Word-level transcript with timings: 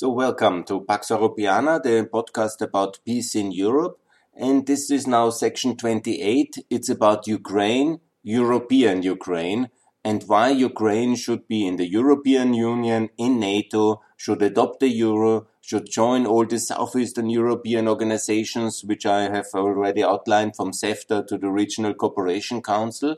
So, 0.00 0.10
welcome 0.10 0.62
to 0.66 0.82
Pax 0.82 1.08
Europiana, 1.08 1.82
the 1.82 2.08
podcast 2.08 2.60
about 2.60 3.00
peace 3.04 3.34
in 3.34 3.50
Europe. 3.50 3.98
And 4.32 4.64
this 4.64 4.92
is 4.92 5.08
now 5.08 5.30
section 5.30 5.76
28. 5.76 6.64
It's 6.70 6.88
about 6.88 7.26
Ukraine, 7.26 7.98
European 8.22 9.02
Ukraine, 9.02 9.70
and 10.04 10.22
why 10.28 10.50
Ukraine 10.50 11.16
should 11.16 11.48
be 11.48 11.66
in 11.66 11.78
the 11.78 11.88
European 11.88 12.54
Union, 12.54 13.08
in 13.18 13.40
NATO, 13.40 14.00
should 14.16 14.40
adopt 14.40 14.78
the 14.78 14.86
euro, 14.86 15.48
should 15.60 15.90
join 15.90 16.26
all 16.26 16.46
the 16.46 16.60
Southeastern 16.60 17.28
European 17.28 17.88
organizations, 17.88 18.84
which 18.84 19.04
I 19.04 19.22
have 19.22 19.48
already 19.52 20.04
outlined 20.04 20.54
from 20.54 20.70
CEFTA 20.70 21.26
to 21.26 21.36
the 21.36 21.50
Regional 21.50 21.94
Cooperation 21.94 22.62
Council. 22.62 23.16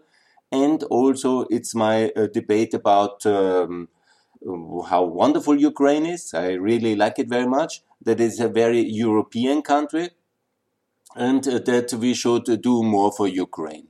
And 0.51 0.83
also, 0.85 1.45
it's 1.51 1.75
my 1.75 2.09
uh, 2.17 2.29
debate 2.29 2.73
about 2.73 3.27
um, 3.27 3.89
how 4.89 5.05
wonderful 5.05 5.57
Ukraine 5.59 6.07
is. 6.07 6.33
I 6.35 6.53
really 6.53 6.97
like 6.97 7.19
it 7.19 7.29
very 7.29 7.47
much. 7.47 7.83
That 8.03 8.21
is 8.21 8.41
a 8.41 8.49
very 8.49 8.81
European 8.81 9.63
country 9.63 10.11
and 11.15 11.47
uh, 11.47 11.59
that 11.67 11.93
we 11.93 12.15
should 12.15 12.45
do 12.63 12.83
more 12.83 13.13
for 13.13 13.27
Ukraine. 13.29 13.89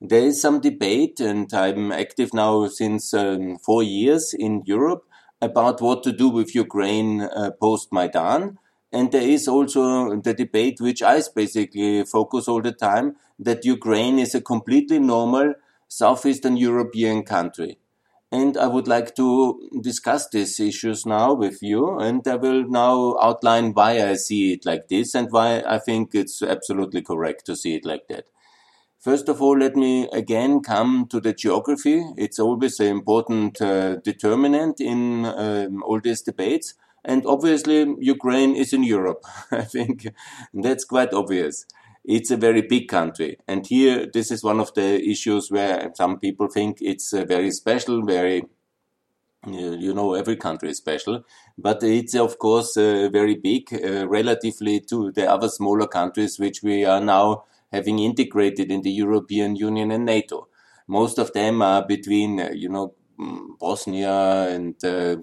There 0.00 0.22
is 0.22 0.40
some 0.40 0.60
debate, 0.60 1.18
and 1.18 1.52
I'm 1.52 1.90
active 1.90 2.32
now 2.32 2.68
since 2.68 3.12
um, 3.14 3.58
four 3.58 3.82
years 3.82 4.32
in 4.32 4.62
Europe 4.64 5.04
about 5.42 5.80
what 5.80 6.04
to 6.04 6.12
do 6.12 6.28
with 6.28 6.54
Ukraine 6.54 7.22
uh, 7.22 7.50
post 7.60 7.92
Maidan. 7.92 8.58
And 8.92 9.10
there 9.10 9.28
is 9.28 9.48
also 9.48 10.20
the 10.20 10.34
debate, 10.34 10.80
which 10.80 11.02
I 11.02 11.20
basically 11.34 12.04
focus 12.04 12.46
all 12.46 12.62
the 12.62 12.72
time, 12.72 13.16
that 13.40 13.64
Ukraine 13.64 14.18
is 14.18 14.34
a 14.34 14.40
completely 14.40 15.00
normal 15.00 15.54
Southeastern 15.88 16.56
European 16.56 17.24
country 17.24 17.78
and 18.30 18.58
I 18.58 18.66
would 18.66 18.86
like 18.86 19.14
to 19.16 19.70
discuss 19.80 20.28
these 20.28 20.60
issues 20.60 21.06
now 21.06 21.32
with 21.32 21.62
you. 21.62 21.98
And 21.98 22.26
I 22.28 22.36
will 22.36 22.64
now 22.68 23.16
outline 23.22 23.72
why 23.72 24.06
I 24.06 24.14
see 24.14 24.52
it 24.52 24.66
like 24.66 24.88
this 24.88 25.14
and 25.14 25.28
why 25.30 25.62
I 25.66 25.78
think 25.78 26.14
it's 26.14 26.42
absolutely 26.42 27.02
correct 27.02 27.46
to 27.46 27.56
see 27.56 27.74
it 27.74 27.86
like 27.86 28.06
that. 28.08 28.26
First 29.00 29.28
of 29.28 29.40
all, 29.40 29.56
let 29.56 29.76
me 29.76 30.08
again 30.12 30.60
come 30.60 31.06
to 31.08 31.20
the 31.20 31.32
geography. 31.32 32.04
It's 32.18 32.38
always 32.38 32.78
an 32.80 32.88
important 32.88 33.62
uh, 33.62 33.96
determinant 33.96 34.80
in 34.80 35.24
um, 35.24 35.82
all 35.84 36.00
these 36.00 36.20
debates. 36.20 36.74
And 37.04 37.24
obviously, 37.24 37.94
Ukraine 38.00 38.54
is 38.56 38.74
in 38.74 38.82
Europe. 38.82 39.24
I 39.50 39.62
think 39.62 40.08
that's 40.52 40.84
quite 40.84 41.14
obvious 41.14 41.64
it's 42.08 42.30
a 42.30 42.38
very 42.38 42.62
big 42.62 42.88
country. 42.88 43.36
And 43.46 43.66
here, 43.66 44.06
this 44.10 44.30
is 44.30 44.42
one 44.42 44.60
of 44.60 44.72
the 44.72 44.98
issues 45.06 45.50
where 45.50 45.92
some 45.94 46.18
people 46.18 46.48
think 46.48 46.78
it's 46.80 47.12
uh, 47.12 47.26
very 47.26 47.50
special, 47.50 48.02
very, 48.02 48.44
you 49.46 49.92
know, 49.92 50.14
every 50.14 50.36
country 50.36 50.70
is 50.70 50.78
special. 50.78 51.22
But 51.58 51.82
it's, 51.82 52.14
of 52.14 52.38
course, 52.38 52.78
uh, 52.78 53.10
very 53.12 53.34
big 53.34 53.68
uh, 53.74 54.08
relatively 54.08 54.80
to 54.88 55.12
the 55.12 55.30
other 55.30 55.50
smaller 55.50 55.86
countries 55.86 56.38
which 56.38 56.62
we 56.62 56.86
are 56.86 57.00
now 57.00 57.44
having 57.70 57.98
integrated 57.98 58.70
in 58.70 58.80
the 58.80 58.90
European 58.90 59.54
Union 59.54 59.90
and 59.90 60.06
NATO. 60.06 60.48
Most 60.86 61.18
of 61.18 61.34
them 61.34 61.60
are 61.60 61.86
between, 61.86 62.40
uh, 62.40 62.48
you 62.54 62.70
know, 62.70 62.94
Bosnia 63.58 64.48
and 64.48 64.82
uh, 64.84 65.16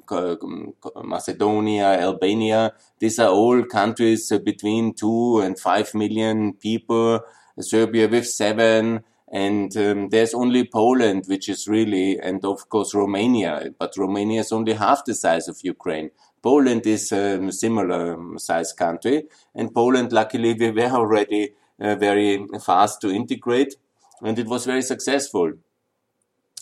Macedonia, 1.04 2.00
Albania. 2.00 2.74
These 3.00 3.20
are 3.20 3.30
all 3.30 3.64
countries 3.64 4.32
uh, 4.32 4.40
between 4.40 4.94
two 4.94 5.40
and 5.40 5.60
five 5.60 5.94
million 5.94 6.54
people. 6.54 7.22
Serbia 7.60 8.08
with 8.08 8.28
seven. 8.28 9.04
And 9.32 9.76
um, 9.76 10.10
there's 10.10 10.34
only 10.34 10.66
Poland, 10.66 11.26
which 11.28 11.50
is 11.50 11.68
really, 11.68 12.20
and 12.20 12.46
of 12.46 12.70
course 12.70 12.94
Romania, 12.94 13.72
but 13.78 13.98
Romania 13.98 14.42
is 14.42 14.52
only 14.52 14.74
half 14.74 15.04
the 15.04 15.16
size 15.16 15.48
of 15.48 15.58
Ukraine. 15.64 16.12
Poland 16.44 16.86
is 16.86 17.12
a 17.12 17.52
similar 17.52 18.14
um, 18.14 18.38
size 18.38 18.72
country, 18.72 19.24
and 19.56 19.74
Poland, 19.74 20.14
luckily, 20.14 20.54
we 20.54 20.70
were 20.70 20.92
already 20.92 21.56
uh, 21.82 21.96
very 21.96 22.46
fast 22.64 23.02
to 23.02 23.10
integrate, 23.10 23.76
and 24.22 24.38
it 24.38 24.46
was 24.48 24.66
very 24.66 24.84
successful. 24.84 25.54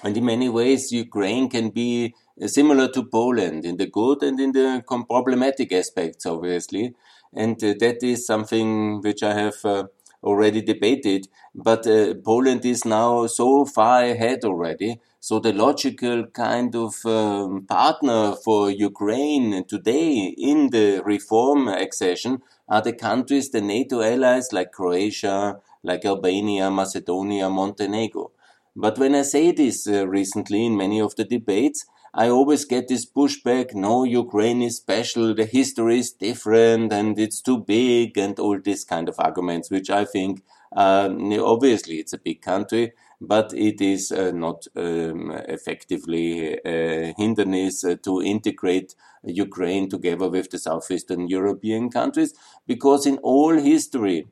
And 0.02 0.18
in 0.18 0.26
many 0.26 0.50
ways, 0.50 0.92
Ukraine 0.92 1.50
can 1.50 1.70
be 1.70 2.16
uh, 2.42 2.48
similar 2.48 2.88
to 2.90 3.04
Poland 3.04 3.66
in 3.66 3.78
the 3.78 3.86
good 3.86 4.24
and 4.24 4.40
in 4.40 4.52
the 4.52 4.84
problematic 4.88 5.72
aspects, 5.72 6.26
obviously. 6.26 6.96
And 7.34 7.64
uh, 7.64 7.74
that 7.80 8.04
is 8.04 8.26
something 8.26 9.02
which 9.02 9.24
I 9.24 9.34
have 9.34 9.64
uh, 9.64 9.84
already 10.24 10.62
debated. 10.62 11.28
But 11.54 11.86
uh, 11.86 12.16
Poland 12.26 12.66
is 12.66 12.86
now 12.86 13.28
so 13.28 13.66
far 13.66 14.04
ahead 14.04 14.44
already. 14.44 15.00
So 15.20 15.40
the 15.40 15.54
logical 15.54 16.26
kind 16.28 16.76
of 16.76 16.96
um, 17.06 17.66
partner 17.66 18.36
for 18.44 18.70
Ukraine 18.70 19.64
today 19.66 20.36
in 20.38 20.72
the 20.72 21.02
reform 21.06 21.70
accession 21.70 22.42
are 22.68 22.82
the 22.82 22.92
countries, 22.92 23.50
the 23.50 23.62
NATO 23.62 24.02
allies 24.02 24.52
like 24.52 24.74
Croatia, 24.74 25.60
like 25.82 26.04
Albania, 26.04 26.70
Macedonia, 26.70 27.50
Montenegro. 27.50 28.32
But 28.76 28.98
when 28.98 29.14
I 29.14 29.22
say 29.22 29.52
this 29.52 29.88
uh, 29.88 30.08
recently 30.08 30.66
in 30.66 30.76
many 30.76 31.00
of 31.00 31.16
the 31.16 31.26
debates, 31.26 31.86
I 32.16 32.30
always 32.30 32.66
get 32.66 32.88
this 32.88 33.08
pushback, 33.08 33.74
no, 33.74 34.04
Ukraine 34.04 34.62
is 34.62 34.78
special, 34.78 35.34
the 35.34 35.46
history 35.46 35.98
is 36.00 36.12
different, 36.12 36.94
and 36.94 37.18
it's 37.18 37.42
too 37.42 37.58
big, 37.58 38.18
and 38.20 38.38
all 38.40 38.60
these 38.60 38.84
kind 38.84 39.10
of 39.10 39.16
arguments, 39.18 39.72
which 39.72 39.90
I 39.90 40.06
think, 40.06 40.44
um, 40.76 41.34
obviously, 41.40 41.96
it's 41.96 42.14
a 42.14 42.20
big 42.20 42.42
country, 42.42 42.94
but 43.20 43.52
it 43.54 43.82
is 43.82 44.12
uh, 44.12 44.32
not 44.32 44.68
um, 44.76 45.32
effectively 45.48 46.60
a 46.64 47.10
uh, 47.10 47.14
hindrance 47.18 47.84
uh, 47.84 47.96
to 48.04 48.22
integrate 48.22 48.94
Ukraine 49.24 49.90
together 49.90 50.30
with 50.30 50.52
the 50.52 50.60
southeastern 50.60 51.28
European 51.28 51.90
countries, 51.90 52.34
because 52.68 53.08
in 53.08 53.18
all 53.20 53.54
history, 53.54 54.28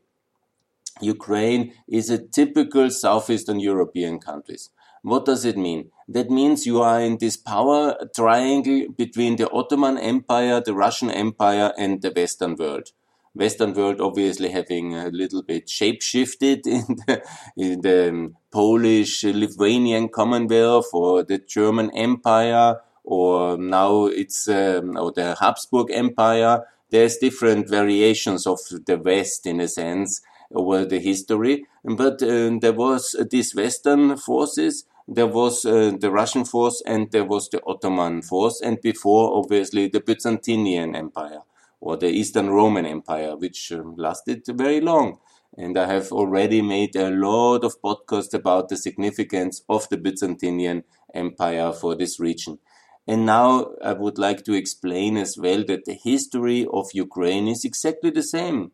Ukraine 0.99 1.73
is 1.87 2.09
a 2.09 2.17
typical 2.17 2.89
Southeastern 2.89 3.59
European 3.59 4.19
countries. 4.19 4.69
What 5.03 5.25
does 5.25 5.45
it 5.45 5.57
mean? 5.57 5.89
That 6.07 6.29
means 6.29 6.65
you 6.65 6.81
are 6.81 7.01
in 7.01 7.17
this 7.17 7.37
power 7.37 7.95
triangle 8.15 8.87
between 8.95 9.37
the 9.37 9.49
Ottoman 9.49 9.97
Empire, 9.97 10.61
the 10.63 10.75
Russian 10.75 11.09
Empire, 11.09 11.73
and 11.77 12.01
the 12.01 12.11
Western 12.11 12.55
world. 12.55 12.89
Western 13.33 13.73
world 13.73 14.01
obviously 14.01 14.49
having 14.49 14.93
a 14.93 15.07
little 15.07 15.41
bit 15.41 15.69
shape 15.69 16.01
shifted 16.01 16.67
in 16.67 16.83
the, 17.07 17.23
in 17.57 17.81
the 17.81 18.09
um, 18.09 18.35
Polish 18.51 19.23
Lithuanian 19.23 20.09
Commonwealth 20.09 20.89
or 20.93 21.23
the 21.23 21.37
German 21.37 21.89
Empire 21.95 22.81
or 23.03 23.57
now 23.57 24.05
it's 24.05 24.47
um, 24.47 24.97
or 24.97 25.11
the 25.11 25.35
Habsburg 25.39 25.91
Empire. 25.91 26.65
There's 26.89 27.17
different 27.17 27.69
variations 27.69 28.45
of 28.45 28.59
the 28.85 28.97
West 28.97 29.47
in 29.47 29.61
a 29.61 29.67
sense 29.67 30.21
over 30.53 30.85
the 30.85 30.99
history. 30.99 31.65
But 31.83 32.21
uh, 32.21 32.57
there 32.59 32.73
was 32.73 33.15
these 33.29 33.55
Western 33.55 34.17
forces, 34.17 34.85
there 35.07 35.27
was 35.27 35.65
uh, 35.65 35.93
the 35.99 36.11
Russian 36.11 36.45
force, 36.45 36.81
and 36.85 37.11
there 37.11 37.25
was 37.25 37.49
the 37.49 37.61
Ottoman 37.65 38.21
force, 38.21 38.61
and 38.61 38.79
before, 38.81 39.37
obviously, 39.37 39.87
the 39.87 39.99
Byzantine 39.99 40.95
Empire 40.95 41.41
or 41.81 41.97
the 41.97 42.07
Eastern 42.07 42.49
Roman 42.49 42.85
Empire, 42.85 43.35
which 43.35 43.71
um, 43.71 43.95
lasted 43.97 44.43
very 44.47 44.79
long. 44.79 45.17
And 45.57 45.77
I 45.77 45.87
have 45.87 46.11
already 46.11 46.61
made 46.61 46.95
a 46.95 47.09
lot 47.09 47.65
of 47.65 47.81
podcasts 47.81 48.33
about 48.33 48.69
the 48.69 48.77
significance 48.77 49.63
of 49.67 49.89
the 49.89 49.97
Byzantine 49.97 50.83
Empire 51.13 51.73
for 51.73 51.95
this 51.95 52.19
region. 52.19 52.59
And 53.07 53.25
now 53.25 53.71
I 53.83 53.93
would 53.93 54.17
like 54.17 54.45
to 54.45 54.53
explain 54.53 55.17
as 55.17 55.35
well 55.37 55.63
that 55.65 55.85
the 55.85 55.95
history 56.01 56.67
of 56.71 56.91
Ukraine 56.93 57.47
is 57.47 57.65
exactly 57.65 58.11
the 58.11 58.23
same. 58.23 58.71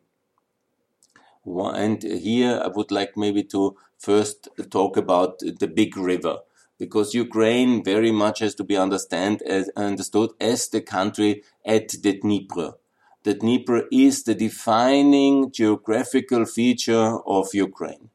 And 1.74 2.02
here 2.02 2.60
I 2.62 2.68
would 2.68 2.90
like 2.90 3.16
maybe 3.16 3.42
to 3.44 3.76
first 3.98 4.48
talk 4.70 4.96
about 4.96 5.38
the 5.40 5.66
big 5.66 5.96
river 5.96 6.38
because 6.78 7.14
Ukraine 7.14 7.82
very 7.82 8.12
much 8.12 8.38
has 8.40 8.54
to 8.56 8.64
be 8.64 8.76
understand 8.76 9.42
as, 9.42 9.68
understood 9.76 10.30
as 10.40 10.68
the 10.68 10.80
country 10.80 11.42
at 11.64 11.88
the 11.88 12.18
Dnieper. 12.20 12.74
The 13.24 13.34
Dnieper 13.34 13.88
is 13.90 14.22
the 14.22 14.34
defining 14.34 15.50
geographical 15.50 16.44
feature 16.44 17.18
of 17.26 17.48
Ukraine. 17.52 18.10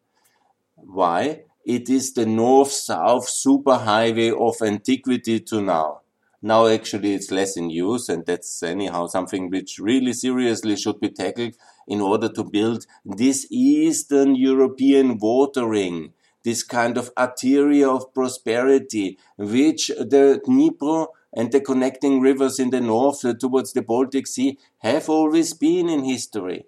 Why? 0.76 1.44
It 1.66 1.90
is 1.90 2.14
the 2.14 2.26
north-south 2.26 3.28
superhighway 3.28 4.32
of 4.32 4.62
antiquity 4.66 5.40
to 5.42 5.62
now. 5.62 6.03
Now 6.46 6.68
actually 6.68 7.14
it's 7.14 7.32
less 7.32 7.56
in 7.56 7.70
use 7.70 8.10
and 8.10 8.26
that's 8.26 8.62
anyhow 8.62 9.08
something 9.08 9.50
which 9.50 9.80
really 9.80 10.12
seriously 10.12 10.76
should 10.76 11.00
be 11.00 11.10
tackled 11.10 11.54
in 11.88 12.02
order 12.02 12.28
to 12.28 12.44
build 12.44 12.86
this 13.06 13.48
Eastern 13.50 14.36
European 14.36 15.20
water 15.20 15.66
ring, 15.66 16.12
this 16.44 16.62
kind 16.62 16.98
of 16.98 17.16
arteria 17.16 17.88
of 17.88 18.14
prosperity, 18.14 19.18
which 19.38 19.88
the 19.88 20.42
Dnieper 20.46 21.06
and 21.32 21.50
the 21.54 21.62
connecting 21.62 22.20
rivers 22.20 22.60
in 22.60 22.72
the 22.72 22.82
north 22.82 23.22
towards 23.40 23.72
the 23.72 23.82
Baltic 23.82 24.28
Sea 24.28 24.58
have 24.80 25.08
always 25.08 25.54
been 25.54 25.88
in 25.88 26.04
history. 26.04 26.66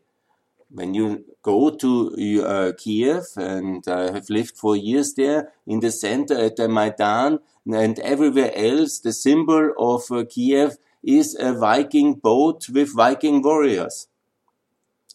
When 0.70 0.94
you 0.94 1.26
go 1.42 1.70
to 1.70 2.44
uh, 2.44 2.72
Kiev, 2.78 3.26
and 3.36 3.84
I 3.88 4.12
have 4.12 4.30
lived 4.30 4.58
for 4.58 4.76
years 4.76 5.14
there, 5.14 5.52
in 5.68 5.82
the 5.82 5.92
center 5.92 6.38
at 6.38 6.56
the 6.56 6.68
Maidan, 6.68 7.40
and 7.74 8.00
everywhere 8.00 8.52
else, 8.56 9.00
the 9.00 9.14
symbol 9.14 9.74
of 9.78 10.04
uh, 10.12 10.24
Kiev 10.30 10.78
is 11.04 11.36
a 11.40 11.54
Viking 11.54 12.14
boat 12.14 12.70
with 12.70 12.96
Viking 12.96 13.42
warriors. 13.42 14.08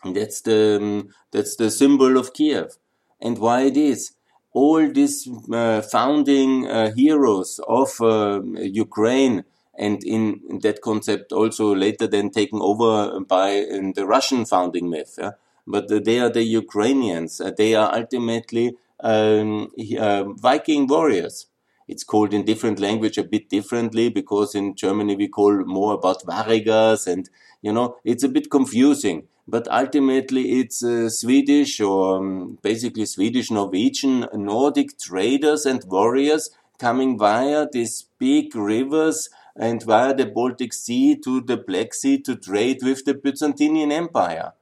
And 0.02 0.16
that's 0.16 0.40
the, 0.40 0.78
um, 0.80 1.08
that's 1.30 1.56
the 1.56 1.70
symbol 1.70 2.16
of 2.16 2.32
Kiev. 2.32 2.76
And 3.20 3.38
why 3.38 3.62
it 3.62 3.76
is? 3.76 4.12
All 4.52 4.90
these 4.90 5.28
uh, 5.52 5.82
founding 5.82 6.66
uh, 6.66 6.92
heroes 6.92 7.60
of 7.68 8.00
uh, 8.00 8.40
Ukraine, 8.56 9.44
and 9.78 10.02
in, 10.02 10.58
that 10.62 10.80
concept 10.82 11.32
also 11.32 11.74
later 11.74 12.08
then 12.08 12.30
taken 12.30 12.60
over 12.60 13.20
by 13.20 13.64
the 13.94 14.04
Russian 14.06 14.44
founding 14.44 14.90
myth. 14.90 15.18
Yeah? 15.18 15.32
But 15.66 16.04
they 16.04 16.18
are 16.18 16.30
the 16.30 16.42
Ukrainians. 16.42 17.40
They 17.56 17.76
are 17.76 17.94
ultimately 17.94 18.76
um, 18.98 19.70
uh, 19.98 20.24
Viking 20.32 20.88
warriors. 20.88 21.46
It's 21.90 22.04
called 22.04 22.32
in 22.32 22.44
different 22.44 22.78
language 22.78 23.18
a 23.18 23.24
bit 23.24 23.48
differently 23.48 24.10
because 24.10 24.54
in 24.54 24.76
Germany 24.76 25.16
we 25.16 25.26
call 25.26 25.64
more 25.64 25.94
about 25.94 26.22
Varigas 26.22 27.08
and 27.08 27.28
you 27.62 27.72
know 27.72 27.96
it's 28.04 28.22
a 28.22 28.28
bit 28.28 28.48
confusing. 28.48 29.24
But 29.48 29.66
ultimately 29.68 30.60
it's 30.60 30.84
uh, 30.84 31.08
Swedish 31.08 31.80
or 31.80 32.18
um, 32.18 32.58
basically 32.62 33.06
Swedish, 33.06 33.50
Norwegian, 33.50 34.26
Nordic 34.32 34.98
traders 35.00 35.66
and 35.66 35.82
warriors 35.88 36.50
coming 36.78 37.18
via 37.18 37.66
these 37.72 38.06
big 38.20 38.54
rivers 38.54 39.28
and 39.56 39.82
via 39.82 40.14
the 40.14 40.26
Baltic 40.26 40.72
Sea 40.72 41.16
to 41.24 41.40
the 41.40 41.56
Black 41.56 41.92
Sea 41.92 42.18
to 42.18 42.36
trade 42.36 42.78
with 42.82 43.04
the 43.04 43.14
Byzantine 43.14 43.90
Empire. 43.90 44.52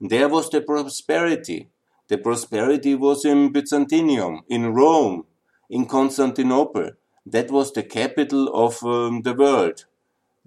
There 0.00 0.28
was 0.28 0.50
the 0.50 0.60
prosperity. 0.60 1.68
The 2.06 2.18
prosperity 2.18 2.94
was 2.94 3.24
in 3.24 3.52
Byzantium, 3.52 4.42
in 4.48 4.72
Rome, 4.72 5.24
in 5.70 5.86
Constantinople. 5.86 6.92
That 7.24 7.50
was 7.50 7.72
the 7.72 7.82
capital 7.82 8.48
of 8.54 8.82
um, 8.84 9.22
the 9.22 9.34
world 9.34 9.84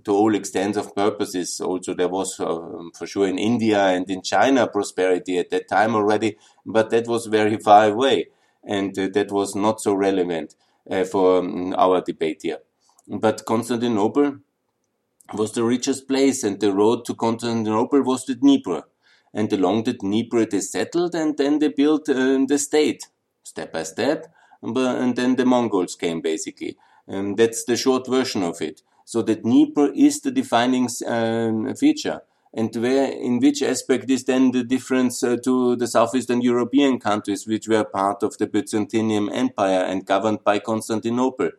to 0.05 0.11
all 0.11 0.33
extents 0.33 0.77
of 0.77 0.95
purposes. 0.95 1.59
Also, 1.59 1.93
there 1.93 2.07
was 2.07 2.39
um, 2.39 2.91
for 2.97 3.05
sure 3.05 3.27
in 3.27 3.37
India 3.37 3.79
and 3.79 4.09
in 4.09 4.21
China 4.21 4.67
prosperity 4.67 5.37
at 5.37 5.49
that 5.49 5.67
time 5.67 5.95
already, 5.95 6.37
but 6.65 6.89
that 6.89 7.07
was 7.07 7.25
very 7.25 7.57
far 7.57 7.89
away 7.89 8.27
and 8.63 8.97
uh, 8.97 9.09
that 9.13 9.31
was 9.31 9.55
not 9.55 9.81
so 9.81 9.93
relevant 9.93 10.55
uh, 10.89 11.03
for 11.03 11.39
um, 11.39 11.73
our 11.77 12.01
debate 12.01 12.39
here. 12.43 12.59
But 13.07 13.45
Constantinople 13.45 14.37
was 15.33 15.51
the 15.51 15.63
richest 15.63 16.07
place, 16.07 16.43
and 16.43 16.59
the 16.59 16.73
road 16.73 17.05
to 17.05 17.13
Constantinople 17.13 18.01
was 18.03 18.25
the 18.25 18.35
Dnieper 18.35 18.83
and 19.33 19.51
along 19.53 19.83
the 19.83 19.93
Dnieper 19.93 20.45
they 20.45 20.61
settled 20.61 21.15
and 21.15 21.37
then 21.37 21.59
they 21.59 21.69
built 21.69 22.09
uh, 22.09 22.39
the 22.47 22.57
state 22.57 23.07
step 23.43 23.71
by 23.71 23.83
step 23.83 24.27
and 24.61 25.15
then 25.15 25.35
the 25.35 25.45
Mongols 25.45 25.95
came 25.95 26.21
basically. 26.21 26.77
And 27.07 27.37
that's 27.37 27.63
the 27.63 27.77
short 27.77 28.07
version 28.07 28.43
of 28.43 28.61
it. 28.61 28.81
So 29.05 29.21
that 29.23 29.43
Dnieper 29.43 29.91
is 29.95 30.21
the 30.21 30.31
defining 30.31 30.87
uh, 31.07 31.73
feature. 31.73 32.21
And 32.53 32.75
where 32.75 33.11
in 33.11 33.39
which 33.39 33.61
aspect 33.61 34.09
is 34.09 34.23
then 34.23 34.51
the 34.51 34.63
difference 34.63 35.23
uh, 35.23 35.37
to 35.43 35.75
the 35.75 35.87
southeastern 35.87 36.41
European 36.41 36.99
countries 36.99 37.47
which 37.47 37.67
were 37.67 37.83
part 37.83 38.23
of 38.23 38.37
the 38.37 38.47
Byzantine 38.47 39.29
Empire 39.29 39.83
and 39.83 40.05
governed 40.05 40.43
by 40.43 40.59
Constantinople? 40.59 41.51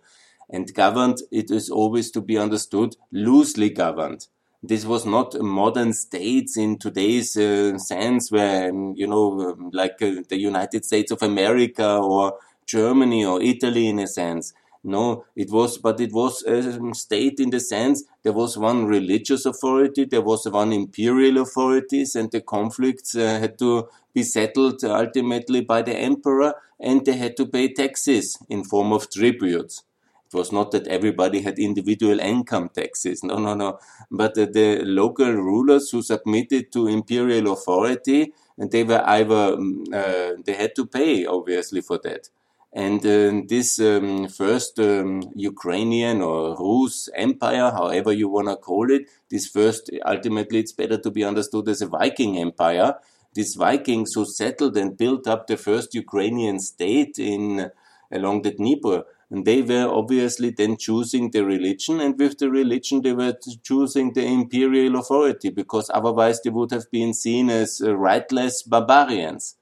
And 0.48 0.72
governed 0.74 1.18
it 1.30 1.50
is 1.50 1.70
always 1.70 2.10
to 2.12 2.20
be 2.20 2.36
understood 2.36 2.96
loosely 3.12 3.70
governed. 3.70 4.26
This 4.62 4.84
was 4.84 5.06
not 5.06 5.40
modern 5.40 5.92
states 5.92 6.56
in 6.56 6.76
today's 6.78 7.36
uh, 7.36 7.78
sense 7.78 8.30
where 8.30 8.70
um, 8.70 8.94
you 8.94 9.06
know 9.06 9.40
um, 9.40 9.70
like 9.72 10.02
uh, 10.02 10.16
the 10.28 10.38
united 10.38 10.84
states 10.84 11.10
of 11.10 11.22
america 11.22 11.96
or 11.96 12.34
germany 12.74 13.24
or 13.24 13.40
italy 13.42 13.86
in 13.92 13.98
a 13.98 14.06
sense 14.06 14.52
no 14.82 15.24
it 15.36 15.50
was 15.50 15.76
but 15.86 16.00
it 16.00 16.12
was 16.12 16.42
a 16.44 16.58
state 16.94 17.38
in 17.44 17.50
the 17.50 17.60
sense 17.60 18.04
there 18.22 18.32
was 18.32 18.56
one 18.56 18.86
religious 18.86 19.44
authority 19.52 20.04
there 20.04 20.26
was 20.30 20.48
one 20.48 20.72
imperial 20.72 21.38
authorities 21.42 22.16
and 22.16 22.30
the 22.30 22.40
conflicts 22.40 23.14
uh, 23.14 23.38
had 23.44 23.58
to 23.58 23.88
be 24.14 24.22
settled 24.22 24.82
ultimately 24.84 25.60
by 25.60 25.82
the 25.82 25.96
emperor 26.10 26.54
and 26.78 27.04
they 27.04 27.16
had 27.24 27.36
to 27.36 27.46
pay 27.46 27.66
taxes 27.82 28.38
in 28.48 28.64
form 28.64 28.92
of 28.92 29.10
tributes 29.10 29.84
it 30.32 30.36
was 30.36 30.52
not 30.52 30.70
that 30.70 30.86
everybody 30.86 31.40
had 31.42 31.58
individual 31.58 32.20
income 32.20 32.68
taxes. 32.72 33.24
No, 33.24 33.38
no, 33.38 33.54
no. 33.54 33.80
But 34.12 34.38
uh, 34.38 34.46
the 34.46 34.80
local 34.84 35.32
rulers 35.32 35.90
who 35.90 36.02
submitted 36.02 36.70
to 36.72 36.86
imperial 36.86 37.52
authority, 37.52 38.32
and 38.56 38.70
they 38.70 38.84
were 38.84 39.02
either, 39.04 39.54
um, 39.54 39.84
uh, 39.92 40.34
they 40.44 40.54
had 40.54 40.76
to 40.76 40.86
pay, 40.86 41.26
obviously, 41.26 41.80
for 41.80 41.98
that. 42.04 42.28
And 42.72 43.04
uh, 43.04 43.42
this 43.48 43.80
um, 43.80 44.28
first 44.28 44.78
um, 44.78 45.22
Ukrainian 45.34 46.22
or 46.22 46.56
Rus 46.56 47.08
empire, 47.16 47.70
however 47.70 48.12
you 48.12 48.28
want 48.28 48.48
to 48.48 48.56
call 48.56 48.90
it, 48.90 49.08
this 49.28 49.46
first, 49.46 49.90
ultimately, 50.06 50.60
it's 50.60 50.72
better 50.72 50.98
to 50.98 51.10
be 51.10 51.24
understood 51.24 51.68
as 51.68 51.82
a 51.82 51.86
Viking 51.86 52.38
empire. 52.38 52.94
These 53.34 53.56
Vikings 53.56 54.12
who 54.14 54.24
settled 54.24 54.76
and 54.76 54.96
built 54.96 55.26
up 55.26 55.46
the 55.46 55.56
first 55.56 55.94
Ukrainian 55.94 56.60
state 56.60 57.18
in 57.18 57.70
along 58.12 58.42
the 58.42 58.52
Dnieper 58.52 59.04
and 59.30 59.44
they 59.44 59.62
were 59.62 59.88
obviously 59.88 60.50
then 60.50 60.76
choosing 60.76 61.30
the 61.30 61.44
religion, 61.44 62.00
and 62.00 62.18
with 62.18 62.38
the 62.38 62.50
religion, 62.50 63.00
they 63.00 63.12
were 63.12 63.36
choosing 63.62 64.12
the 64.12 64.24
imperial 64.24 64.98
authority, 64.98 65.50
because 65.50 65.88
otherwise 65.94 66.42
they 66.42 66.50
would 66.50 66.72
have 66.72 66.90
been 66.90 67.14
seen 67.14 67.48
as 67.48 67.80
uh, 67.80 67.96
rightless 67.96 68.62
barbarians. 68.64 69.56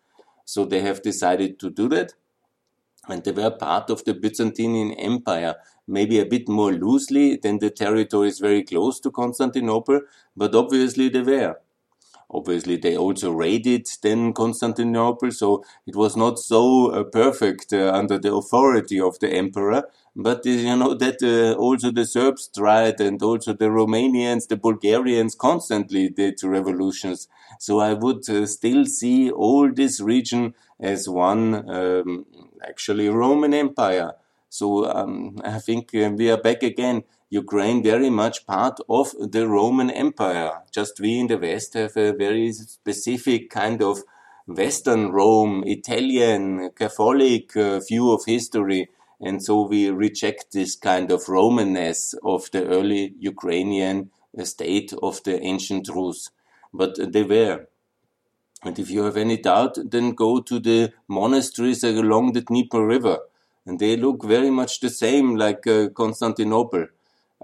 So 0.46 0.64
they 0.64 0.80
have 0.80 1.02
decided 1.02 1.60
to 1.60 1.68
do 1.68 1.86
that, 1.90 2.14
and 3.08 3.24
they 3.24 3.32
were 3.32 3.50
part 3.50 3.90
of 3.90 4.04
the 4.04 4.14
Byzantine 4.14 4.92
Empire, 4.92 5.56
maybe 5.86 6.20
a 6.20 6.26
bit 6.26 6.48
more 6.48 6.72
loosely 6.72 7.36
than 7.36 7.58
the 7.58 7.70
territories 7.70 8.38
very 8.38 8.62
close 8.62 9.00
to 9.00 9.10
Constantinople, 9.10 10.00
but 10.36 10.54
obviously 10.54 11.08
they 11.08 11.22
were. 11.22 11.56
Obviously, 12.30 12.76
they 12.76 12.94
also 12.94 13.32
raided 13.32 13.88
then 14.02 14.34
Constantinople, 14.34 15.30
so 15.30 15.64
it 15.86 15.96
was 15.96 16.14
not 16.14 16.38
so 16.38 16.90
uh, 16.90 17.04
perfect 17.04 17.72
uh, 17.72 17.90
under 17.94 18.18
the 18.18 18.34
authority 18.34 19.00
of 19.00 19.18
the 19.20 19.30
emperor. 19.30 19.84
But 20.20 20.44
uh, 20.46 20.50
you 20.50 20.76
know 20.76 20.94
that 20.94 21.22
uh, 21.22 21.56
also 21.56 21.92
the 21.92 22.04
Serbs 22.04 22.50
tried, 22.54 23.00
and 23.00 23.22
also 23.22 23.52
the 23.52 23.66
Romanians, 23.66 24.48
the 24.48 24.56
Bulgarians 24.56 25.36
constantly 25.36 26.08
did 26.08 26.42
revolutions. 26.42 27.28
So 27.60 27.78
I 27.78 27.92
would 27.92 28.28
uh, 28.28 28.44
still 28.46 28.84
see 28.84 29.30
all 29.30 29.72
this 29.72 30.00
region 30.00 30.54
as 30.80 31.08
one 31.08 31.70
um, 31.70 32.26
actually 32.68 33.08
Roman 33.08 33.54
Empire. 33.54 34.14
So 34.48 34.90
um, 34.90 35.38
I 35.44 35.60
think 35.60 35.94
uh, 35.94 36.10
we 36.10 36.30
are 36.32 36.42
back 36.48 36.64
again 36.64 37.04
Ukraine 37.30 37.82
very 37.82 38.10
much 38.10 38.44
part 38.44 38.80
of 38.88 39.14
the 39.20 39.46
Roman 39.46 39.90
Empire. 39.90 40.62
Just 40.72 40.98
we 40.98 41.20
in 41.20 41.28
the 41.28 41.38
West 41.38 41.74
have 41.74 41.96
a 41.96 42.12
very 42.12 42.50
specific 42.52 43.50
kind 43.50 43.82
of 43.82 44.02
Western 44.46 45.12
Rome, 45.12 45.62
Italian, 45.66 46.70
Catholic 46.70 47.56
uh, 47.56 47.80
view 47.80 48.10
of 48.10 48.24
history. 48.24 48.88
And 49.20 49.42
so 49.42 49.62
we 49.62 49.90
reject 49.90 50.52
this 50.52 50.76
kind 50.76 51.10
of 51.10 51.24
Romanness 51.24 52.14
of 52.22 52.50
the 52.52 52.66
early 52.66 53.14
Ukrainian 53.18 54.10
uh, 54.38 54.44
state 54.44 54.92
of 55.02 55.22
the 55.24 55.42
ancient 55.42 55.88
Rus. 55.88 56.30
But 56.72 57.12
they 57.12 57.24
were. 57.24 57.66
And 58.62 58.78
if 58.78 58.90
you 58.90 59.04
have 59.04 59.16
any 59.16 59.36
doubt, 59.36 59.78
then 59.90 60.12
go 60.12 60.40
to 60.40 60.58
the 60.58 60.92
monasteries 61.08 61.84
along 61.84 62.32
the 62.32 62.42
Dnieper 62.42 62.84
River. 62.84 63.18
And 63.66 63.78
they 63.78 63.96
look 63.96 64.24
very 64.24 64.50
much 64.50 64.80
the 64.80 64.90
same 64.90 65.36
like 65.36 65.66
uh, 65.66 65.88
Constantinople. 65.90 66.86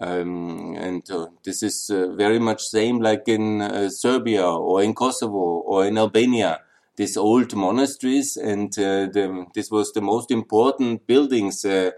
Um, 0.01 0.75
and 0.77 1.09
uh, 1.11 1.29
this 1.45 1.63
is 1.63 1.89
uh, 1.91 2.09
very 2.15 2.41
much 2.41 2.63
same 2.65 2.99
like 2.99 3.29
in 3.29 3.63
uh, 3.63 3.89
Serbia 3.91 4.45
or 4.45 4.83
in 4.83 4.95
Kosovo 4.95 5.63
or 5.67 5.87
in 5.87 5.99
Albania. 5.99 6.61
These 6.97 7.17
old 7.17 7.55
monasteries, 7.55 8.37
and 8.37 8.73
uh, 8.79 9.07
the, 9.13 9.47
this 9.55 9.71
was 9.71 9.93
the 9.93 10.01
most 10.01 10.31
important 10.31 11.07
buildings, 11.07 11.65
uh, 11.65 11.91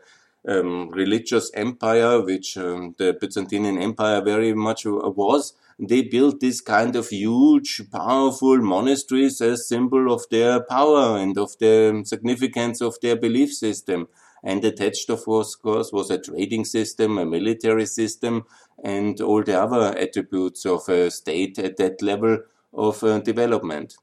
um, 0.48 0.88
religious 0.90 1.50
empire, 1.54 2.20
which 2.20 2.56
um, 2.56 2.94
the 2.98 3.16
Byzantine 3.20 3.78
Empire 3.78 4.22
very 4.22 4.54
much 4.54 4.86
was. 4.86 5.52
They 5.78 6.02
built 6.02 6.40
this 6.40 6.62
kind 6.62 6.96
of 6.96 7.08
huge, 7.08 7.82
powerful 7.90 8.58
monasteries 8.58 9.40
as 9.42 9.68
symbol 9.68 10.10
of 10.12 10.22
their 10.30 10.60
power 10.60 11.18
and 11.18 11.36
of 11.36 11.58
the 11.58 12.02
significance 12.06 12.80
of 12.80 12.96
their 13.02 13.16
belief 13.16 13.52
system 13.52 14.08
and 14.42 14.64
attached, 14.64 15.10
of 15.10 15.24
course, 15.24 15.58
was 15.64 16.10
a 16.10 16.18
trading 16.18 16.64
system, 16.64 17.18
a 17.18 17.26
military 17.26 17.84
system, 17.84 18.44
and 18.82 19.20
all 19.20 19.42
the 19.42 19.60
other 19.60 19.98
attributes 19.98 20.64
of 20.64 20.88
a 20.88 21.10
state 21.10 21.58
at 21.58 21.76
that 21.78 22.00
level 22.00 22.38
of 22.72 23.02
uh, 23.02 23.18
development. 23.18 23.96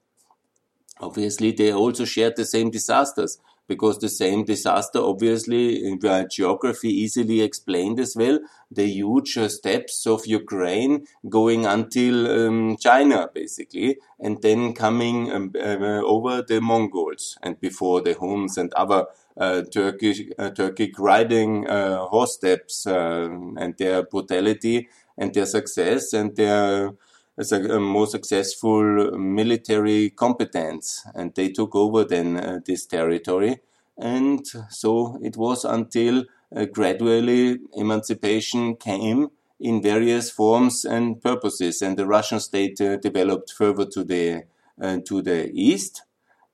Obviously, 1.03 1.51
they 1.51 1.71
also 1.73 2.05
shared 2.05 2.35
the 2.35 2.45
same 2.45 2.69
disasters 2.71 3.39
because 3.67 3.97
the 3.99 4.09
same 4.09 4.43
disaster, 4.43 4.99
obviously, 4.99 5.85
in 5.85 5.99
geography 6.29 6.89
easily 6.89 7.41
explained 7.41 7.99
as 7.99 8.15
well, 8.15 8.39
the 8.69 8.85
huge 8.85 9.37
steppes 9.47 10.05
of 10.05 10.27
Ukraine 10.27 11.05
going 11.29 11.65
until 11.65 12.27
um, 12.27 12.77
China, 12.77 13.29
basically, 13.33 13.97
and 14.19 14.41
then 14.41 14.73
coming 14.73 15.31
um, 15.31 15.51
uh, 15.55 16.01
over 16.15 16.41
the 16.41 16.59
Mongols 16.59 17.37
and 17.41 17.59
before 17.59 18.01
the 18.01 18.15
Huns 18.19 18.57
and 18.57 18.73
other 18.73 19.05
uh, 19.37 19.61
Turkish 19.71 20.21
uh, 20.37 20.51
Turkic 20.51 20.99
riding 20.99 21.67
uh, 21.67 22.05
horse 22.05 22.35
steppes 22.35 22.85
and 22.85 23.75
their 23.77 24.03
brutality 24.03 24.89
and 25.17 25.33
their 25.33 25.45
success 25.45 26.13
and 26.13 26.35
their 26.35 26.93
a 27.37 27.79
more 27.79 28.07
successful 28.07 29.17
military 29.17 30.11
competence. 30.11 31.03
And 31.15 31.33
they 31.35 31.49
took 31.49 31.75
over 31.75 32.03
then 32.03 32.37
uh, 32.37 32.59
this 32.65 32.85
territory. 32.85 33.59
And 33.97 34.45
so 34.69 35.19
it 35.21 35.37
was 35.37 35.65
until 35.65 36.25
uh, 36.55 36.65
gradually 36.65 37.59
emancipation 37.73 38.75
came 38.75 39.29
in 39.59 39.81
various 39.81 40.29
forms 40.29 40.85
and 40.85 41.21
purposes. 41.21 41.81
And 41.81 41.97
the 41.97 42.05
Russian 42.05 42.39
state 42.39 42.79
uh, 42.81 42.97
developed 42.97 43.51
further 43.51 43.85
to 43.85 44.03
the, 44.03 44.43
uh, 44.81 44.99
to 45.05 45.21
the 45.21 45.51
east. 45.53 46.03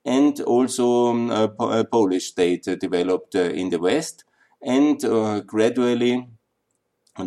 And 0.06 0.40
also 0.42 1.08
um, 1.08 1.30
a, 1.30 1.44
a, 1.60 1.84
Polish 1.84 2.28
state 2.28 2.68
uh, 2.68 2.76
developed 2.76 3.36
uh, 3.36 3.40
in 3.40 3.70
the 3.70 3.80
west. 3.80 4.24
And 4.62 5.00
gradually 5.48 6.28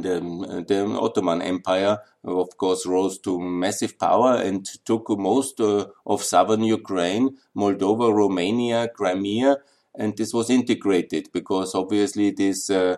the, 0.00 0.64
the 0.66 0.84
Ottoman 1.00 1.42
Empire, 1.42 1.98
of 2.24 2.56
course, 2.56 2.86
rose 2.86 3.18
to 3.20 3.40
massive 3.40 3.98
power 3.98 4.36
and 4.36 4.64
took 4.84 5.08
most 5.10 5.60
uh, 5.60 5.86
of 6.06 6.22
southern 6.22 6.62
Ukraine, 6.62 7.36
Moldova, 7.56 8.12
Romania, 8.12 8.88
Crimea, 8.88 9.58
and 9.94 10.16
this 10.16 10.32
was 10.32 10.48
integrated 10.48 11.28
because 11.32 11.74
obviously 11.74 12.30
these 12.30 12.70
uh, 12.70 12.96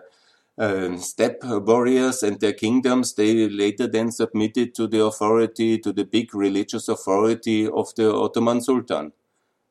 uh, 0.57 0.95
steppe 0.97 1.43
warriors 1.43 2.23
and 2.23 2.39
their 2.39 2.53
kingdoms, 2.53 3.13
they 3.13 3.49
later 3.49 3.87
then 3.87 4.11
submitted 4.11 4.73
to 4.75 4.87
the 4.87 5.03
authority, 5.03 5.77
to 5.79 5.91
the 5.91 6.05
big 6.05 6.33
religious 6.33 6.87
authority 6.87 7.67
of 7.67 7.93
the 7.95 8.13
Ottoman 8.13 8.61
Sultan. 8.61 9.11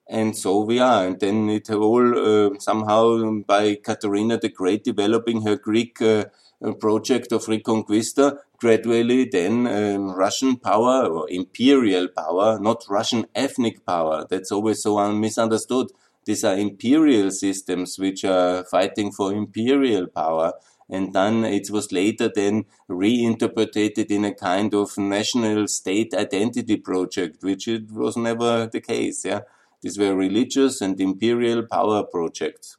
And 0.07 0.37
so 0.37 0.61
we 0.61 0.81
are. 0.81 1.07
And 1.07 1.19
then 1.19 1.49
it 1.49 1.71
all 1.71 2.19
uh, 2.19 2.59
somehow 2.59 3.40
by 3.47 3.76
Catherine 3.76 4.28
the 4.28 4.50
Great 4.50 4.85
developing 4.85 5.43
her 5.47 5.57
Greek 5.57 6.02
uh, 6.02 6.26
project 6.73 7.33
of 7.33 7.44
Reconquista, 7.44 8.38
gradually 8.59 9.28
then 9.30 9.66
um, 9.66 10.12
Russian 10.12 10.56
power 10.56 11.06
or 11.06 11.26
imperial 11.28 12.09
power, 12.09 12.59
not 12.59 12.85
Russian 12.88 13.26
ethnic 13.35 13.85
power. 13.85 14.26
That's 14.28 14.50
always 14.50 14.83
so 14.83 15.12
misunderstood. 15.12 15.88
These 16.25 16.44
are 16.44 16.56
imperial 16.56 17.30
systems 17.30 17.99
which 17.99 18.25
are 18.25 18.64
fighting 18.64 19.12
for 19.12 19.33
imperial 19.33 20.06
power. 20.06 20.54
And 20.88 21.12
then 21.12 21.44
it 21.44 21.71
was 21.71 21.92
later 21.92 22.30
then 22.35 22.64
reinterpreted 22.88 24.11
in 24.11 24.25
a 24.25 24.35
kind 24.35 24.75
of 24.75 24.97
national 24.97 25.68
state 25.68 26.14
identity 26.14 26.76
project, 26.76 27.42
which 27.42 27.68
it 27.68 27.90
was 27.90 28.16
never 28.16 28.66
the 28.66 28.80
case. 28.80 29.25
Yeah. 29.25 29.40
These 29.83 29.99
were 29.99 30.14
religious 30.14 30.80
and 30.80 30.99
imperial 30.99 31.66
power 31.71 32.04
projects. 32.04 32.78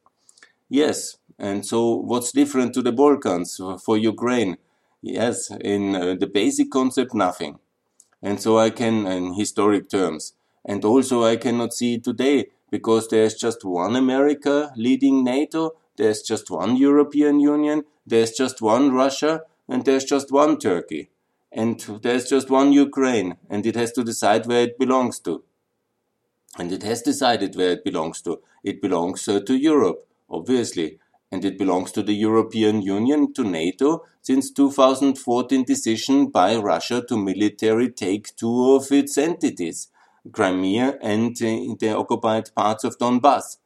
Yes, 0.69 1.17
and 1.37 1.65
so, 1.65 1.95
what's 1.95 2.31
different 2.31 2.73
to 2.75 2.81
the 2.81 2.93
Balkans 2.93 3.59
for 3.83 3.97
Ukraine? 3.97 4.57
Yes, 5.01 5.51
in 5.61 5.95
uh, 5.95 6.15
the 6.15 6.27
basic 6.27 6.71
concept, 6.71 7.13
nothing. 7.13 7.59
And 8.21 8.41
so 8.41 8.57
I 8.57 8.69
can, 8.69 9.05
in 9.05 9.33
historic 9.33 9.89
terms. 9.89 10.33
And 10.63 10.83
also, 10.85 11.23
I 11.23 11.35
cannot 11.35 11.73
see 11.73 11.99
today 11.99 12.47
because 12.71 13.09
there's 13.09 13.35
just 13.35 13.65
one 13.65 13.95
America 13.95 14.71
leading 14.77 15.23
NATO, 15.23 15.73
there's 15.97 16.21
just 16.21 16.49
one 16.49 16.77
European 16.77 17.39
Union, 17.39 17.83
there's 18.07 18.31
just 18.31 18.61
one 18.61 18.91
Russia, 18.91 19.41
and 19.67 19.85
there's 19.85 20.05
just 20.05 20.31
one 20.31 20.57
Turkey. 20.57 21.09
And 21.51 21.79
there's 22.01 22.29
just 22.29 22.49
one 22.49 22.71
Ukraine, 22.71 23.37
and 23.49 23.65
it 23.65 23.75
has 23.75 23.91
to 23.93 24.03
decide 24.03 24.45
where 24.45 24.63
it 24.63 24.79
belongs 24.79 25.19
to. 25.19 25.43
And 26.57 26.71
it 26.71 26.83
has 26.83 27.01
decided 27.01 27.55
where 27.55 27.71
it 27.71 27.83
belongs 27.83 28.21
to. 28.21 28.41
It 28.63 28.81
belongs 28.81 29.27
uh, 29.27 29.41
to 29.41 29.55
Europe, 29.55 30.07
obviously 30.29 30.99
and 31.31 31.43
it 31.43 31.57
belongs 31.57 31.91
to 31.93 32.03
the 32.03 32.13
European 32.13 32.81
Union, 32.81 33.33
to 33.33 33.43
NATO, 33.43 34.05
since 34.21 34.51
2014 34.51 35.63
decision 35.63 36.27
by 36.27 36.55
Russia 36.55 37.03
to 37.07 37.17
military 37.17 37.89
take 37.89 38.35
two 38.35 38.73
of 38.75 38.91
its 38.91 39.17
entities, 39.17 39.89
Crimea 40.31 40.97
and 41.01 41.35
the 41.35 41.95
occupied 41.95 42.49
parts 42.55 42.83
of 42.83 42.97
Donbass. 42.97 43.57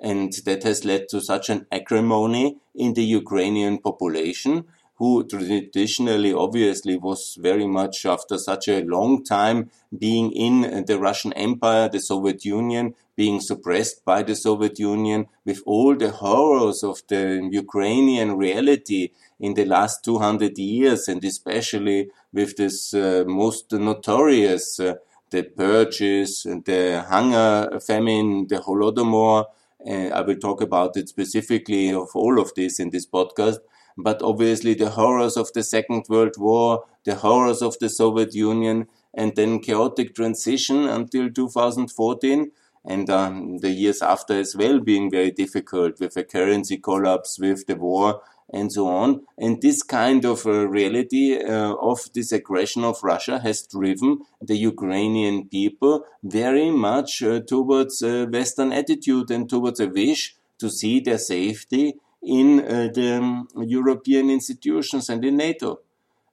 And 0.00 0.32
that 0.44 0.62
has 0.62 0.84
led 0.84 1.08
to 1.10 1.20
such 1.20 1.48
an 1.48 1.66
acrimony 1.72 2.58
in 2.74 2.94
the 2.94 3.04
Ukrainian 3.04 3.78
population 3.78 4.64
who 4.98 5.24
traditionally, 5.24 6.32
obviously, 6.32 6.96
was 6.96 7.36
very 7.40 7.66
much 7.66 8.04
after 8.04 8.36
such 8.36 8.66
a 8.66 8.82
long 8.82 9.22
time 9.24 9.70
being 9.96 10.32
in 10.32 10.84
the 10.86 10.98
Russian 10.98 11.32
Empire, 11.34 11.88
the 11.88 12.00
Soviet 12.00 12.44
Union, 12.44 12.94
being 13.14 13.40
suppressed 13.40 14.04
by 14.04 14.24
the 14.24 14.34
Soviet 14.34 14.80
Union, 14.80 15.26
with 15.44 15.62
all 15.66 15.96
the 15.96 16.10
horrors 16.10 16.82
of 16.82 17.00
the 17.08 17.48
Ukrainian 17.52 18.36
reality 18.36 19.10
in 19.38 19.54
the 19.54 19.64
last 19.64 20.04
200 20.04 20.58
years, 20.58 21.06
and 21.06 21.24
especially 21.24 22.10
with 22.32 22.56
this 22.56 22.92
uh, 22.92 23.22
most 23.24 23.70
notorious, 23.72 24.80
uh, 24.80 24.94
the 25.30 25.44
purges, 25.44 26.44
the 26.64 27.04
hunger, 27.08 27.78
famine, 27.86 28.48
the 28.48 28.56
Holodomor. 28.56 29.44
Uh, 29.88 30.08
I 30.08 30.22
will 30.22 30.36
talk 30.36 30.60
about 30.60 30.96
it 30.96 31.08
specifically 31.08 31.92
of 31.92 32.08
all 32.16 32.40
of 32.40 32.52
this 32.56 32.80
in 32.80 32.90
this 32.90 33.06
podcast 33.06 33.58
but 33.98 34.22
obviously 34.22 34.74
the 34.74 34.90
horrors 34.90 35.36
of 35.36 35.52
the 35.52 35.62
Second 35.62 36.04
World 36.08 36.36
War, 36.38 36.84
the 37.04 37.16
horrors 37.16 37.60
of 37.60 37.76
the 37.80 37.90
Soviet 37.90 38.34
Union, 38.34 38.86
and 39.12 39.34
then 39.34 39.58
chaotic 39.58 40.14
transition 40.14 40.86
until 40.88 41.28
2014 41.30 42.52
and 42.84 43.10
um, 43.10 43.58
the 43.58 43.70
years 43.70 44.00
after 44.00 44.38
as 44.38 44.54
well 44.56 44.80
being 44.80 45.10
very 45.10 45.30
difficult 45.30 46.00
with 46.00 46.16
a 46.16 46.24
currency 46.24 46.78
collapse, 46.78 47.38
with 47.38 47.66
the 47.66 47.76
war, 47.76 48.22
and 48.50 48.72
so 48.72 48.86
on. 48.86 49.26
And 49.36 49.60
this 49.60 49.82
kind 49.82 50.24
of 50.24 50.46
uh, 50.46 50.66
reality 50.68 51.36
uh, 51.36 51.74
of 51.74 52.00
this 52.14 52.32
aggression 52.32 52.84
of 52.84 53.02
Russia 53.02 53.40
has 53.40 53.66
driven 53.66 54.20
the 54.40 54.56
Ukrainian 54.56 55.48
people 55.48 56.04
very 56.22 56.70
much 56.70 57.22
uh, 57.22 57.40
towards 57.40 58.00
a 58.00 58.24
Western 58.26 58.72
attitude 58.72 59.30
and 59.30 59.50
towards 59.50 59.80
a 59.80 59.88
wish 59.88 60.36
to 60.58 60.70
see 60.70 61.00
their 61.00 61.18
safety 61.18 61.94
in 62.28 62.60
uh, 62.60 62.88
the 62.94 63.16
um, 63.16 63.48
European 63.56 64.30
institutions 64.30 65.08
and 65.08 65.24
in 65.24 65.36
NATO. 65.38 65.80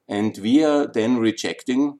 And 0.07 0.37
we 0.37 0.63
are 0.63 0.85
then 0.85 1.17
rejecting, 1.17 1.99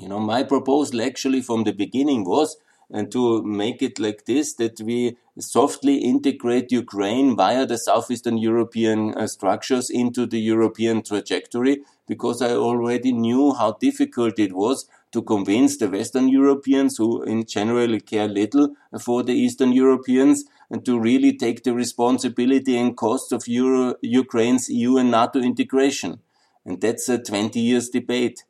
you 0.00 0.08
know, 0.08 0.18
my 0.18 0.42
proposal 0.42 1.00
actually 1.00 1.40
from 1.40 1.64
the 1.64 1.72
beginning 1.72 2.24
was 2.24 2.56
and 2.92 3.06
uh, 3.06 3.10
to 3.10 3.42
make 3.42 3.82
it 3.82 3.98
like 3.98 4.26
this 4.26 4.54
that 4.54 4.80
we 4.80 5.16
softly 5.38 5.96
integrate 5.96 6.70
Ukraine 6.70 7.34
via 7.34 7.64
the 7.64 7.78
southeastern 7.78 8.36
European 8.36 9.14
uh, 9.14 9.26
structures 9.26 9.88
into 9.88 10.26
the 10.26 10.40
European 10.40 11.02
trajectory 11.02 11.80
because 12.06 12.42
I 12.42 12.50
already 12.50 13.12
knew 13.12 13.54
how 13.54 13.72
difficult 13.80 14.38
it 14.38 14.52
was 14.52 14.86
to 15.12 15.22
convince 15.22 15.76
the 15.78 15.88
Western 15.88 16.28
Europeans 16.28 16.98
who 16.98 17.22
in 17.22 17.46
general 17.46 17.98
care 18.00 18.28
little 18.28 18.74
for 19.00 19.22
the 19.22 19.32
Eastern 19.32 19.72
Europeans 19.72 20.44
and 20.72 20.86
to 20.86 20.98
really 20.98 21.36
take 21.36 21.64
the 21.64 21.74
responsibility 21.74 22.78
and 22.78 22.96
cost 22.96 23.30
of 23.30 23.46
Euro, 23.46 23.94
Ukraine's 24.00 24.70
EU 24.70 24.96
and 24.96 25.10
NATO 25.10 25.38
integration. 25.38 26.20
And 26.64 26.80
that's 26.80 27.10
a 27.10 27.18
20 27.18 27.60
years 27.60 27.90
debate. 27.90 28.44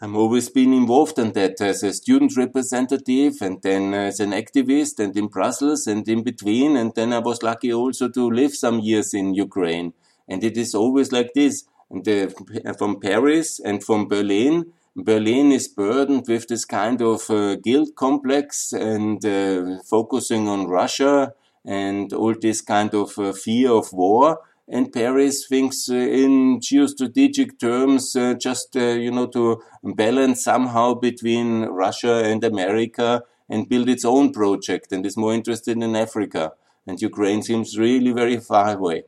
I've 0.00 0.14
always 0.14 0.48
been 0.48 0.72
involved 0.72 1.18
in 1.18 1.32
that 1.32 1.60
as 1.60 1.82
a 1.82 1.92
student 1.92 2.34
representative 2.34 3.42
and 3.42 3.60
then 3.60 3.92
as 3.92 4.20
an 4.20 4.30
activist 4.30 4.98
and 4.98 5.14
in 5.18 5.26
Brussels 5.26 5.86
and 5.86 6.08
in 6.08 6.22
between. 6.22 6.78
And 6.78 6.94
then 6.94 7.12
I 7.12 7.18
was 7.18 7.42
lucky 7.42 7.74
also 7.74 8.08
to 8.08 8.30
live 8.30 8.54
some 8.54 8.78
years 8.80 9.12
in 9.12 9.34
Ukraine. 9.34 9.92
And 10.26 10.42
it 10.42 10.56
is 10.56 10.74
always 10.74 11.12
like 11.12 11.34
this. 11.34 11.64
And 11.90 12.06
the, 12.06 12.74
from 12.78 13.00
Paris 13.00 13.60
and 13.60 13.84
from 13.84 14.08
Berlin, 14.08 14.72
Berlin 15.00 15.52
is 15.52 15.68
burdened 15.68 16.26
with 16.26 16.48
this 16.48 16.64
kind 16.64 17.00
of 17.00 17.30
uh, 17.30 17.54
guilt 17.54 17.90
complex 17.94 18.72
and 18.72 19.24
uh, 19.24 19.80
focusing 19.84 20.48
on 20.48 20.66
Russia 20.66 21.34
and 21.64 22.12
all 22.12 22.34
this 22.34 22.60
kind 22.60 22.92
of 22.94 23.16
uh, 23.16 23.32
fear 23.32 23.70
of 23.70 23.92
war. 23.92 24.40
And 24.66 24.92
Paris 24.92 25.46
thinks 25.46 25.88
uh, 25.88 25.94
in 25.94 26.58
geostrategic 26.58 27.60
terms, 27.60 28.16
uh, 28.16 28.34
just, 28.34 28.76
uh, 28.76 28.80
you 28.80 29.12
know, 29.12 29.26
to 29.28 29.62
balance 29.84 30.42
somehow 30.42 30.94
between 30.94 31.66
Russia 31.66 32.24
and 32.24 32.42
America 32.42 33.22
and 33.48 33.68
build 33.68 33.88
its 33.88 34.04
own 34.04 34.32
project 34.32 34.90
and 34.90 35.06
is 35.06 35.16
more 35.16 35.32
interested 35.32 35.80
in 35.80 35.94
Africa. 35.94 36.52
And 36.88 37.00
Ukraine 37.00 37.42
seems 37.42 37.78
really 37.78 38.12
very 38.12 38.38
far 38.38 38.76
away. 38.76 39.04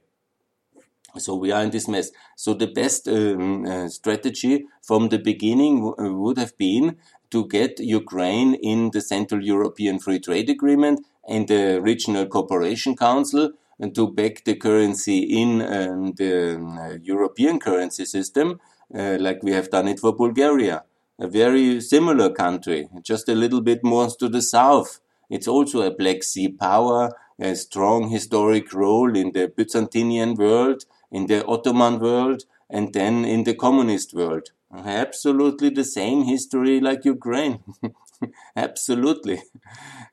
So 1.19 1.35
we 1.35 1.53
are 1.53 1.63
in 1.63 1.71
this 1.71 1.89
mess. 1.89 2.11
So 2.37 2.55
the 2.55 2.67
best 2.67 3.09
um, 3.09 3.65
uh, 3.65 3.89
strategy 3.89 4.67
from 4.83 5.09
the 5.09 5.19
beginning 5.19 5.95
uh, 5.99 6.13
would 6.13 6.39
have 6.39 6.57
been 6.57 6.97
to 7.31 7.47
get 7.47 7.79
Ukraine 7.79 8.55
in 8.55 8.91
the 8.91 9.01
Central 9.01 9.43
European 9.43 9.99
Free 9.99 10.19
Trade 10.19 10.51
Agreement 10.51 11.05
and 11.29 11.49
the 11.49 11.81
Regional 11.81 12.27
Cooperation 12.27 12.97
Council 12.97 13.51
and 13.79 13.95
to 13.95 14.13
back 14.13 14.45
the 14.45 14.55
currency 14.57 15.21
in 15.21 15.63
um, 15.63 16.13
the 16.13 16.59
uh, 16.59 16.99
European 17.03 17.59
currency 17.59 18.05
system, 18.05 18.61
uh, 18.95 19.17
like 19.19 19.43
we 19.43 19.53
have 19.53 19.71
done 19.71 19.89
it 19.89 19.99
for 19.99 20.15
Bulgaria. 20.15 20.85
A 21.19 21.27
very 21.27 21.81
similar 21.81 22.31
country, 22.31 22.89
just 23.03 23.29
a 23.29 23.35
little 23.35 23.61
bit 23.61 23.83
more 23.83 24.09
to 24.19 24.29
the 24.29 24.43
south. 24.43 25.01
It's 25.31 25.49
also 25.49 25.83
a 25.83 25.95
Black 25.95 26.23
Sea 26.23 26.49
power, 26.49 27.13
a 27.39 27.55
strong 27.55 28.11
historic 28.11 28.73
role 28.75 29.17
in 29.17 29.33
the 29.33 29.49
Byzantinian 29.49 30.37
world, 30.37 30.85
in 31.11 31.27
the 31.27 31.45
Ottoman 31.47 31.99
world, 31.99 32.45
and 32.69 32.93
then 32.93 33.25
in 33.25 33.45
the 33.45 33.55
communist 33.55 34.15
world. 34.15 34.51
Absolutely 34.73 35.71
the 35.71 35.85
same 35.85 36.23
history 36.25 36.81
like 36.81 37.05
Ukraine. 37.05 37.59
absolutely. 38.57 39.43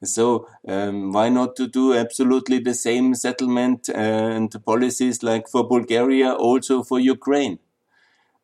So 0.03 0.47
um, 0.67 1.11
why 1.11 1.29
not 1.29 1.55
to 1.57 1.67
do 1.67 1.93
absolutely 1.93 2.59
the 2.59 2.73
same 2.73 3.13
settlement 3.13 3.89
and 3.89 4.51
policies 4.65 5.21
like 5.21 5.47
for 5.47 5.67
Bulgaria, 5.67 6.33
also 6.33 6.81
for 6.81 6.99
Ukraine? 6.99 7.59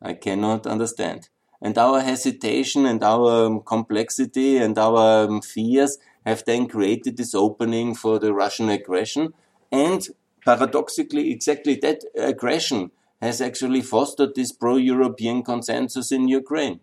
I 0.01 0.13
cannot 0.13 0.67
understand. 0.67 1.29
And 1.61 1.77
our 1.77 2.01
hesitation 2.01 2.85
and 2.85 3.01
our 3.03 3.45
um, 3.45 3.61
complexity 3.61 4.57
and 4.57 4.77
our 4.77 5.25
um, 5.25 5.41
fears 5.41 5.97
have 6.25 6.43
then 6.45 6.67
created 6.67 7.17
this 7.17 7.33
opening 7.33 7.95
for 7.95 8.19
the 8.19 8.33
Russian 8.33 8.69
aggression. 8.69 9.33
And 9.71 10.07
paradoxically, 10.45 11.31
exactly 11.31 11.75
that 11.75 12.03
aggression 12.17 12.91
has 13.21 13.41
actually 13.41 13.81
fostered 13.81 14.35
this 14.35 14.51
pro-European 14.51 15.43
consensus 15.43 16.11
in 16.11 16.27
Ukraine. 16.27 16.79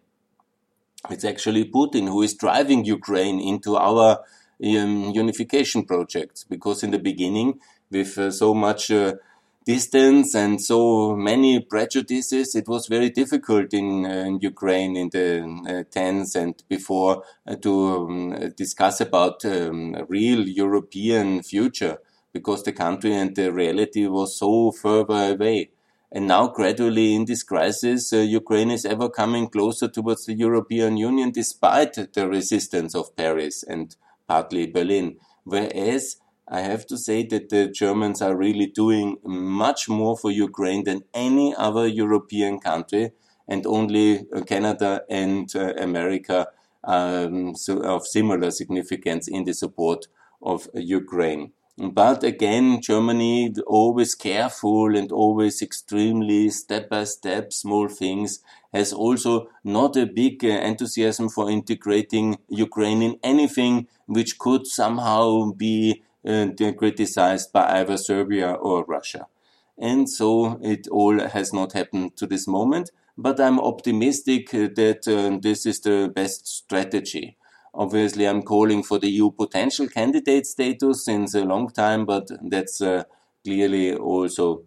It's 1.11 1.25
actually 1.25 1.65
Putin 1.71 2.09
who 2.09 2.23
is 2.23 2.35
driving 2.35 2.85
Ukraine 2.85 3.41
into 3.41 3.77
our 3.77 4.21
um, 4.63 5.11
unification 5.15 5.85
projects 5.85 6.45
because 6.45 6.83
in 6.83 6.91
the 6.91 6.99
beginning, 6.99 7.61
with 7.91 8.17
uh, 8.19 8.31
so 8.31 8.55
much 8.55 8.91
uh, 8.91 9.15
distance 9.65 10.35
and 10.35 10.61
so 10.61 11.15
many 11.15 11.61
prejudices, 11.61 12.55
it 12.55 12.69
was 12.69 12.87
very 12.87 13.11
difficult 13.11 13.73
in, 13.73 14.07
uh, 14.07 14.25
in 14.29 14.39
Ukraine 14.41 14.97
in 14.97 15.11
the 15.11 15.29
uh, 15.69 15.85
tens 15.91 16.35
and 16.37 16.55
before 16.69 17.23
uh, 17.47 17.57
to 17.57 17.73
um, 17.73 18.53
discuss 18.57 19.01
about 19.01 19.45
um, 19.45 19.95
a 19.95 20.05
real 20.05 20.49
European 20.49 21.43
future 21.43 21.99
because 22.33 22.63
the 22.63 22.73
country 22.73 23.15
and 23.15 23.35
the 23.37 23.53
reality 23.53 24.07
was 24.07 24.39
so 24.39 24.71
further 24.71 25.35
away. 25.35 25.71
And 26.13 26.27
now 26.27 26.49
gradually 26.49 27.15
in 27.15 27.25
this 27.25 27.43
crisis, 27.43 28.13
uh, 28.13 28.19
Ukraine 28.19 28.71
is 28.71 28.85
ever 28.85 29.09
coming 29.09 29.49
closer 29.49 29.89
towards 29.89 30.27
the 30.27 30.35
European 30.35 30.97
Union 30.97 31.31
despite 31.31 31.95
the 31.95 32.29
resistance 32.29 32.95
of 32.95 33.15
Paris 33.17 33.63
and 33.63 33.95
partly 34.27 34.67
Berlin. 34.67 35.17
Whereas 35.45 36.17
I 36.49 36.63
have 36.63 36.85
to 36.87 36.99
say 36.99 37.23
that 37.27 37.49
the 37.49 37.69
Germans 37.69 38.21
are 38.21 38.37
really 38.37 38.67
doing 38.67 39.19
much 39.23 39.89
more 39.89 40.17
for 40.17 40.33
Ukraine 40.33 40.83
than 40.83 41.05
any 41.15 41.55
other 41.55 41.87
European 41.87 42.59
country, 42.59 43.13
and 43.47 43.65
only 43.67 44.27
uh, 44.35 44.41
Canada 44.43 45.03
and 45.09 45.49
uh, 45.55 45.75
America 45.79 46.49
um, 46.83 47.55
so 47.55 47.83
of 47.83 48.07
similar 48.07 48.51
significance 48.51 49.29
in 49.29 49.45
the 49.45 49.55
support 49.55 50.07
of 50.43 50.69
Ukraine. 50.75 51.53
But 51.81 52.23
again, 52.25 52.83
Germany 52.83 53.55
always 53.67 54.15
careful 54.15 54.95
and 54.95 55.11
always 55.11 55.63
extremely 55.63 56.51
step 56.51 56.91
by 56.91 57.05
step 57.05 57.55
small 57.55 57.89
things 57.89 58.41
has 58.75 58.93
also 58.93 59.49
not 59.65 59.97
a 59.97 60.05
big 60.05 60.45
uh, 60.45 60.49
enthusiasm 60.49 61.31
for 61.31 61.51
integrating 61.51 62.37
Ukraine 62.49 63.01
in 63.01 63.19
anything 63.23 63.89
which 64.05 64.39
could 64.39 64.67
somehow 64.67 65.53
be 65.53 66.03
uh, 66.29 66.49
criticized 66.77 67.51
by 67.51 67.81
either 67.81 67.97
Serbia 67.97 68.53
or 68.53 68.85
Russia. 68.85 69.27
And 69.79 70.07
so 70.07 70.61
it 70.63 70.87
all 70.89 71.19
has 71.19 71.55
not 71.55 71.73
happened 71.73 72.15
to 72.19 72.27
this 72.27 72.47
moment, 72.47 72.91
but 73.17 73.41
I'm 73.41 73.59
optimistic 73.59 74.53
uh, 74.53 74.69
that 74.77 75.09
uh, 75.09 75.39
this 75.41 75.65
is 75.65 75.81
the 75.81 76.13
best 76.15 76.47
strategy. 76.47 77.39
Obviously, 77.75 78.27
I'm 78.27 78.43
calling 78.43 78.83
for 78.83 78.99
the 78.99 79.09
EU 79.09 79.31
potential 79.31 79.87
candidate 79.89 80.47
status 80.47 81.05
since 81.05 81.35
a 81.35 81.45
long 81.45 81.71
time, 81.71 82.05
but 82.05 82.29
that's 82.43 82.81
uh, 82.81 83.05
clearly 83.45 83.95
also 83.95 84.65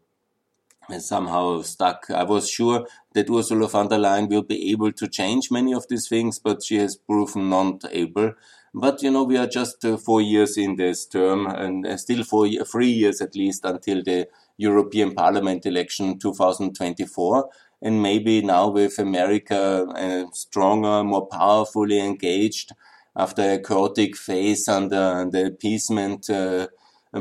somehow 1.00 1.62
stuck. 1.62 2.10
I 2.10 2.24
was 2.24 2.50
sure 2.50 2.86
that 3.14 3.30
Ursula 3.30 3.68
von 3.68 3.88
der 3.88 3.98
Leyen 3.98 4.30
will 4.30 4.44
be 4.44 4.72
able 4.72 4.92
to 4.94 5.08
change 5.08 5.52
many 5.52 5.74
of 5.74 5.88
these 5.88 6.08
things, 6.08 6.40
but 6.40 6.64
she 6.64 6.78
has 6.78 6.96
proven 6.96 7.50
not 7.50 7.84
able. 7.92 8.34
But 8.74 9.04
you 9.04 9.12
know, 9.12 9.24
we 9.24 9.38
are 9.38 9.48
just 9.48 9.86
uh, 9.86 9.98
four 9.98 10.22
years 10.22 10.58
in 10.58 10.78
this 10.78 11.06
term, 11.06 11.46
and 11.46 11.86
uh, 11.86 11.98
still 11.98 12.24
four, 12.24 12.48
three 12.66 12.89
years 12.89 13.22
at 13.22 13.36
least 13.36 13.66
until 13.66 14.04
the 14.04 14.28
European 14.58 15.13
Parliament 15.13 15.66
election 15.66 16.18
2024. 16.18 17.50
And 17.82 18.02
maybe 18.02 18.42
now 18.42 18.70
with 18.70 18.98
America 18.98 19.86
uh, 19.96 20.26
stronger, 20.32 21.04
more 21.04 21.28
powerfully 21.28 22.00
engaged 22.00 22.72
after 23.15 23.54
a 23.54 23.62
chaotic 23.62 24.15
phase 24.15 24.67
under 24.67 25.28
the 25.30 25.47
appeasement 25.47 26.30
uh, 26.30 26.67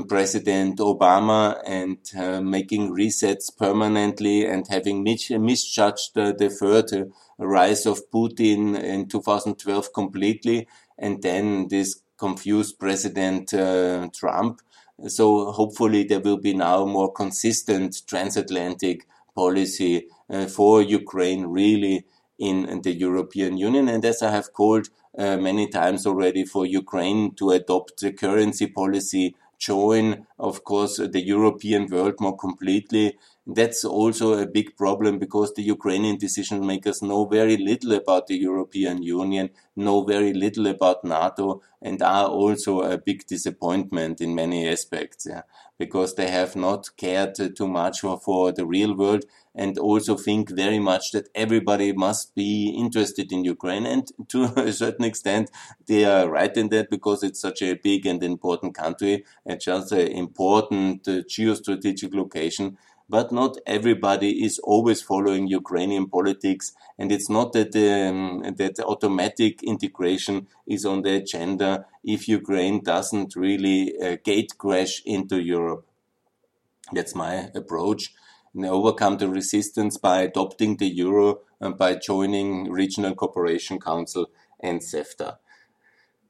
President 0.08 0.78
Obama 0.78 1.60
and 1.66 1.98
uh, 2.18 2.40
making 2.40 2.94
resets 2.94 3.54
permanently 3.54 4.46
and 4.46 4.66
having 4.68 5.02
mis 5.02 5.30
misjudged 5.30 6.16
uh, 6.16 6.32
the 6.32 6.48
third 6.48 7.12
rise 7.38 7.84
of 7.84 8.00
Putin 8.10 8.82
in 8.82 9.06
2012 9.06 9.92
completely 9.92 10.66
and 10.98 11.22
then 11.22 11.68
this 11.68 12.00
confused 12.16 12.78
President 12.78 13.52
uh, 13.52 14.08
Trump. 14.14 14.62
So 15.08 15.50
hopefully 15.52 16.04
there 16.04 16.20
will 16.20 16.38
be 16.38 16.54
now 16.54 16.86
more 16.86 17.12
consistent 17.12 18.06
transatlantic 18.06 19.06
policy 19.34 20.06
uh, 20.30 20.46
for 20.46 20.80
Ukraine 20.80 21.46
really 21.46 22.06
in, 22.38 22.66
in, 22.68 22.82
the 22.82 22.92
European 22.92 23.56
Union. 23.56 23.88
And 23.88 24.04
as 24.04 24.22
I 24.22 24.30
have 24.30 24.52
called 24.52 24.88
uh, 25.18 25.36
many 25.36 25.68
times 25.68 26.06
already 26.06 26.44
for 26.44 26.66
Ukraine 26.66 27.34
to 27.34 27.50
adopt 27.50 28.00
the 28.00 28.12
currency 28.12 28.66
policy, 28.66 29.34
join, 29.58 30.26
of 30.38 30.64
course, 30.64 30.96
the 30.96 31.20
European 31.20 31.86
world 31.88 32.14
more 32.18 32.36
completely. 32.36 33.16
That's 33.46 33.84
also 33.84 34.34
a 34.34 34.46
big 34.46 34.76
problem 34.76 35.18
because 35.18 35.54
the 35.54 35.62
Ukrainian 35.62 36.16
decision 36.16 36.66
makers 36.66 37.00
know 37.02 37.26
very 37.26 37.56
little 37.56 37.92
about 37.92 38.26
the 38.26 38.36
European 38.36 39.02
Union, 39.02 39.50
know 39.76 40.02
very 40.02 40.32
little 40.32 40.66
about 40.66 41.04
NATO, 41.04 41.60
and 41.80 42.02
are 42.02 42.26
also 42.26 42.82
a 42.82 42.98
big 42.98 43.26
disappointment 43.26 44.20
in 44.20 44.34
many 44.34 44.68
aspects, 44.68 45.26
yeah, 45.28 45.42
because 45.78 46.14
they 46.14 46.28
have 46.28 46.54
not 46.56 46.90
cared 46.96 47.34
too 47.56 47.68
much 47.68 48.00
for, 48.00 48.18
for 48.18 48.52
the 48.52 48.66
real 48.66 48.96
world 48.96 49.24
and 49.54 49.78
also 49.78 50.16
think 50.16 50.50
very 50.50 50.78
much 50.78 51.12
that 51.12 51.28
everybody 51.34 51.92
must 51.92 52.34
be 52.34 52.70
interested 52.70 53.32
in 53.32 53.44
Ukraine. 53.44 53.86
And 53.86 54.10
to 54.28 54.44
a 54.56 54.72
certain 54.72 55.04
extent, 55.04 55.50
they 55.86 56.04
are 56.04 56.28
right 56.28 56.56
in 56.56 56.68
that 56.70 56.90
because 56.90 57.22
it's 57.22 57.40
such 57.40 57.62
a 57.62 57.74
big 57.74 58.06
and 58.06 58.22
important 58.22 58.74
country 58.74 59.24
and 59.44 59.60
just 59.60 59.92
an 59.92 60.08
important 60.08 61.06
uh, 61.08 61.22
geostrategic 61.28 62.14
location 62.14 62.78
but 63.12 63.30
not 63.30 63.58
everybody 63.66 64.42
is 64.42 64.58
always 64.60 65.02
following 65.02 65.46
Ukrainian 65.46 66.08
politics. 66.08 66.72
And 66.98 67.12
it's 67.12 67.28
not 67.28 67.52
that, 67.52 67.76
um, 67.76 68.42
that 68.56 68.80
automatic 68.80 69.62
integration 69.62 70.46
is 70.66 70.86
on 70.86 71.02
the 71.02 71.16
agenda 71.16 71.84
if 72.02 72.26
Ukraine 72.26 72.82
doesn't 72.82 73.36
really 73.36 73.92
uh, 74.02 74.16
gate 74.24 74.52
crash 74.56 75.02
into 75.04 75.36
Europe. 75.42 75.84
That's 76.90 77.14
my 77.14 77.50
approach. 77.54 78.14
And 78.54 78.66
overcome 78.66 79.18
the 79.18 79.28
resistance 79.28 79.96
by 79.96 80.22
adopting 80.22 80.76
the 80.76 80.86
euro 80.86 81.40
and 81.60 81.76
by 81.76 81.94
joining 81.94 82.70
Regional 82.70 83.14
Cooperation 83.14 83.80
Council 83.80 84.26
and 84.60 84.80
CEFTA. 84.80 85.38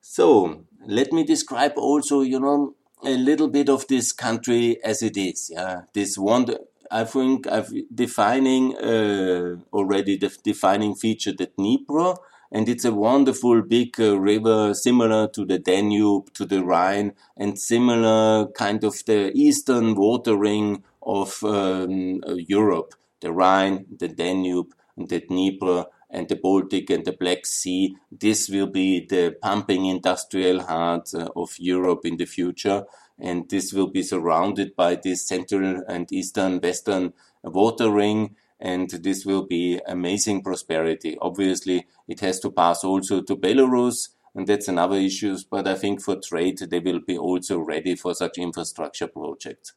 So 0.01 0.65
let 0.87 1.13
me 1.13 1.25
describe 1.25 1.73
also, 1.77 2.21
you 2.21 2.39
know, 2.39 2.75
a 3.05 3.17
little 3.17 3.49
bit 3.49 3.69
of 3.69 3.87
this 3.89 4.13
country 4.13 4.79
as 4.85 5.03
it 5.03 5.17
is. 5.17 5.51
Yeah, 5.53 5.83
this 5.93 6.17
wonder 6.17 6.59
I 6.93 7.05
think 7.05 7.47
I've 7.47 7.73
defining 7.93 8.77
uh, 8.77 9.57
already 9.73 10.19
the 10.19 10.31
defining 10.45 10.95
feature 10.95 11.33
that 11.33 11.57
Dnipro, 11.57 12.19
and 12.53 12.69
it's 12.69 12.85
a 12.85 12.93
wonderful 12.93 13.63
big 13.63 13.99
uh, 13.99 14.19
river 14.21 14.75
similar 14.75 15.27
to 15.29 15.47
the 15.47 15.59
Danube, 15.59 16.35
to 16.35 16.45
the 16.45 16.63
Rhine, 16.63 17.15
and 17.35 17.59
similar 17.59 18.49
kind 18.49 18.85
of 18.85 19.03
the 19.07 19.33
eastern 19.35 19.95
water 19.95 20.37
ring 20.37 20.85
of 21.05 21.43
um, 21.45 22.21
Europe, 22.27 22.95
the 23.21 23.33
Rhine, 23.33 23.87
the 23.99 24.09
Danube, 24.09 24.75
the 24.97 25.21
Dnieper, 25.21 25.87
and 26.11 26.29
the 26.29 26.37
Baltic 26.37 26.91
and 26.91 27.05
the 27.05 27.12
Black 27.12 27.47
Sea. 27.47 27.97
This 28.11 28.49
will 28.49 28.67
be 28.67 29.07
the 29.07 29.37
pumping 29.41 29.87
industrial 29.87 30.62
heart 30.62 31.15
uh, 31.15 31.29
of 31.35 31.55
Europe 31.59 32.05
in 32.05 32.19
the 32.19 32.27
future 32.27 32.85
and 33.19 33.49
this 33.49 33.73
will 33.73 33.87
be 33.87 34.03
surrounded 34.03 34.75
by 34.77 34.97
this 34.97 35.27
central 35.27 35.83
and 35.88 36.12
eastern 36.12 36.61
western 36.61 37.12
water 37.43 37.91
ring 37.91 38.37
and 38.61 38.91
this 38.91 39.25
will 39.25 39.45
be 39.45 39.81
amazing 39.87 40.43
prosperity. 40.43 41.17
Obviously, 41.21 41.87
it 42.07 42.21
has 42.21 42.38
to 42.41 42.51
pass 42.51 42.85
also 42.85 43.21
to 43.21 43.37
Belarus, 43.37 44.11
and 44.37 44.47
that's 44.47 44.69
another 44.69 44.97
issue, 44.97 45.37
but 45.51 45.67
I 45.67 45.75
think 45.75 46.01
for 46.01 46.17
trade, 46.17 46.59
they 46.59 46.79
will 46.79 47.01
be 47.01 47.19
also 47.19 47.59
ready 47.59 47.97
for 47.97 48.15
such 48.15 48.38
infrastructure 48.38 49.09
projects. 49.09 49.73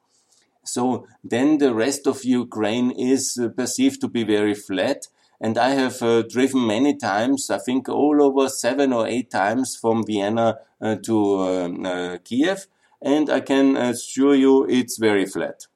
So 0.66 1.08
then 1.24 1.60
the 1.60 1.74
rest 1.74 2.08
of 2.08 2.26
Ukraine 2.26 2.92
is 2.92 3.40
perceived 3.56 4.02
to 4.02 4.08
be 4.08 4.24
very 4.24 4.54
flat. 4.54 5.08
And 5.40 5.58
I 5.58 5.72
have 5.72 6.02
uh, 6.02 6.24
driven 6.24 6.66
many 6.66 6.96
times, 6.96 7.50
I 7.50 7.58
think 7.58 7.90
all 7.90 8.22
over 8.22 8.50
seven 8.50 8.94
or 8.94 9.06
eight 9.08 9.30
times 9.30 9.76
from 9.76 10.06
Vienna 10.06 10.60
uh, 10.82 10.96
to 11.04 11.40
um, 11.40 11.86
uh, 11.86 12.18
Kiev 12.24 12.68
and 13.02 13.30
I 13.30 13.42
can 13.42 13.78
assure 13.78 14.36
you 14.36 14.66
it's 14.68 14.98
very 14.98 15.26
flat. 15.26 15.68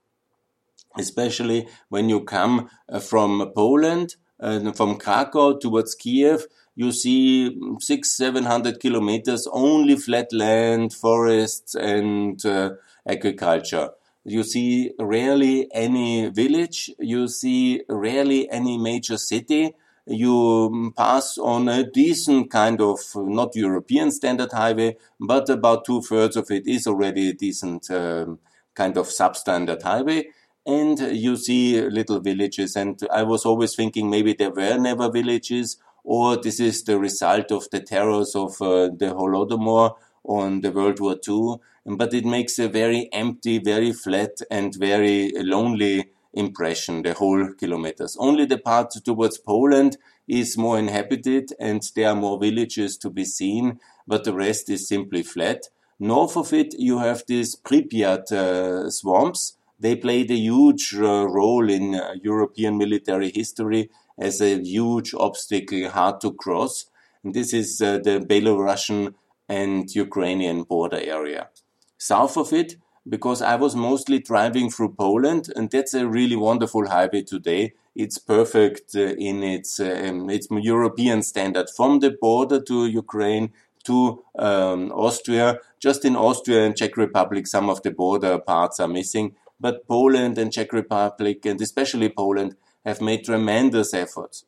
especially 0.98 1.68
when 1.90 2.10
you 2.10 2.22
come 2.22 2.70
uh, 2.88 3.00
from 3.00 3.52
Poland, 3.56 4.16
uh, 4.40 4.72
from 4.72 4.98
Krakow 4.98 5.58
towards 5.60 5.96
Kiev, 5.96 6.46
you 6.76 6.92
see 6.92 7.60
six, 7.80 8.16
seven 8.16 8.46
hundred 8.46 8.80
kilometers 8.80 9.48
only 9.52 9.96
flat 9.96 10.32
land, 10.32 10.94
forests, 10.94 11.76
and 11.76 12.44
uh, 12.46 12.72
agriculture. 13.06 13.90
You 14.24 14.44
see 14.44 14.92
rarely 15.00 15.70
any 15.74 16.30
village. 16.30 16.92
You 17.00 17.28
see 17.28 17.84
rarely 17.90 18.50
any 18.50 18.78
major 18.78 19.18
city. 19.18 19.74
You 20.06 20.94
pass 20.98 21.38
on 21.38 21.70
a 21.70 21.84
decent 21.84 22.52
kind 22.52 22.82
of 22.82 23.00
not 23.16 23.56
European 23.56 24.12
standard 24.12 24.52
highway, 24.52 24.98
but 25.20 25.50
about 25.50 25.86
two 25.86 26.02
thirds 26.02 26.36
of 26.36 26.50
it 26.52 26.68
is 26.68 26.88
already 26.88 27.30
a 27.30 27.34
decent 27.34 27.90
um, 27.92 28.40
kind 28.74 28.98
of 28.98 29.08
substandard 29.08 29.84
highway 29.84 30.26
and 30.70 31.00
you 31.00 31.36
see 31.36 31.82
little 31.82 32.20
villages. 32.20 32.76
And 32.76 33.00
I 33.12 33.24
was 33.24 33.46
always 33.46 33.76
thinking 33.76 34.10
maybe 34.10 34.34
there 34.34 34.52
were 34.52 34.78
never 34.78 35.10
villages, 35.10 35.78
or 36.04 36.38
this 36.38 36.60
is 36.60 36.84
the 36.84 37.00
result 37.00 37.52
of 37.52 37.70
the 37.72 37.80
terrors 37.80 38.36
of 38.36 38.62
uh, 38.62 38.90
the 38.96 39.14
Holodomor 39.18 39.96
on 40.30 40.62
the 40.62 40.72
World 40.72 41.00
War 41.00 41.18
II. 41.28 41.58
But 41.98 42.14
it 42.14 42.26
makes 42.26 42.60
a 42.60 42.70
very 42.70 43.10
empty, 43.12 43.58
very 43.58 43.92
flat, 43.92 44.40
and 44.50 44.74
very 44.76 45.32
lonely 45.36 46.12
impression, 46.34 47.02
the 47.02 47.14
whole 47.16 47.54
kilometers. 47.54 48.16
Only 48.20 48.46
the 48.46 48.60
part 48.60 48.92
towards 49.04 49.40
Poland 49.40 49.98
is 50.28 50.58
more 50.58 50.78
inhabited 50.78 51.54
and 51.60 51.82
there 51.96 52.10
are 52.10 52.16
more 52.16 52.40
villages 52.40 52.98
to 53.00 53.10
be 53.10 53.26
seen, 53.26 53.80
but 54.08 54.24
the 54.24 54.34
rest 54.34 54.70
is 54.70 54.88
simply 54.88 55.24
flat. 55.24 55.70
North 56.00 56.38
of 56.38 56.54
it, 56.54 56.76
you 56.78 57.00
have 57.00 57.24
these 57.28 57.56
Pripyat 57.56 58.32
uh, 58.32 58.90
swamps, 58.92 59.58
they 59.80 59.96
played 59.96 60.30
a 60.30 60.36
huge 60.36 60.94
uh, 60.96 61.26
role 61.28 61.70
in 61.70 61.96
uh, 61.96 62.14
European 62.22 62.78
military 62.78 63.32
history 63.32 63.90
as 64.18 64.42
a 64.42 64.62
huge 64.62 65.14
obstacle 65.14 65.90
hard 65.90 66.20
to 66.22 66.34
cross. 66.34 66.86
And 67.24 67.34
this 67.34 67.54
is 67.54 67.82
uh, 67.82 68.00
the 68.00 68.20
Belarusian 68.20 69.14
and 69.50 69.94
Ukrainian 69.96 70.64
border 70.64 71.02
area. 71.02 71.50
South 71.98 72.38
of 72.38 72.54
it, 72.54 72.78
because 73.08 73.42
I 73.42 73.56
was 73.56 73.76
mostly 73.76 74.20
driving 74.20 74.70
through 74.70 74.94
Poland, 74.94 75.52
and 75.56 75.70
that's 75.72 75.94
a 75.94 76.08
really 76.08 76.36
wonderful 76.36 76.88
highway 76.88 77.24
today. 77.24 77.74
It's 77.96 78.18
perfect 78.18 78.96
uh, 78.96 79.16
in 79.18 79.44
its 79.44 79.80
um, 79.80 80.30
its 80.30 80.48
European 80.50 81.24
standard 81.24 81.68
from 81.70 82.00
the 82.00 82.12
border 82.12 82.62
to 82.62 82.86
Ukraine 82.86 83.52
to 83.86 84.24
um, 84.38 84.92
Austria. 84.92 85.60
Just 85.80 86.06
in 86.06 86.16
Austria 86.16 86.66
and 86.66 86.76
Czech 86.78 86.98
Republic, 86.98 87.48
some 87.48 87.70
of 87.70 87.82
the 87.82 87.92
border 87.92 88.38
parts 88.38 88.80
are 88.80 88.88
missing, 88.88 89.36
but 89.60 89.88
Poland 89.88 90.38
and 90.38 90.54
Czech 90.54 90.72
Republic, 90.74 91.46
and 91.46 91.62
especially 91.62 92.10
Poland, 92.10 92.56
have 92.86 93.02
made 93.02 93.24
tremendous 93.26 93.94
efforts. 93.94 94.46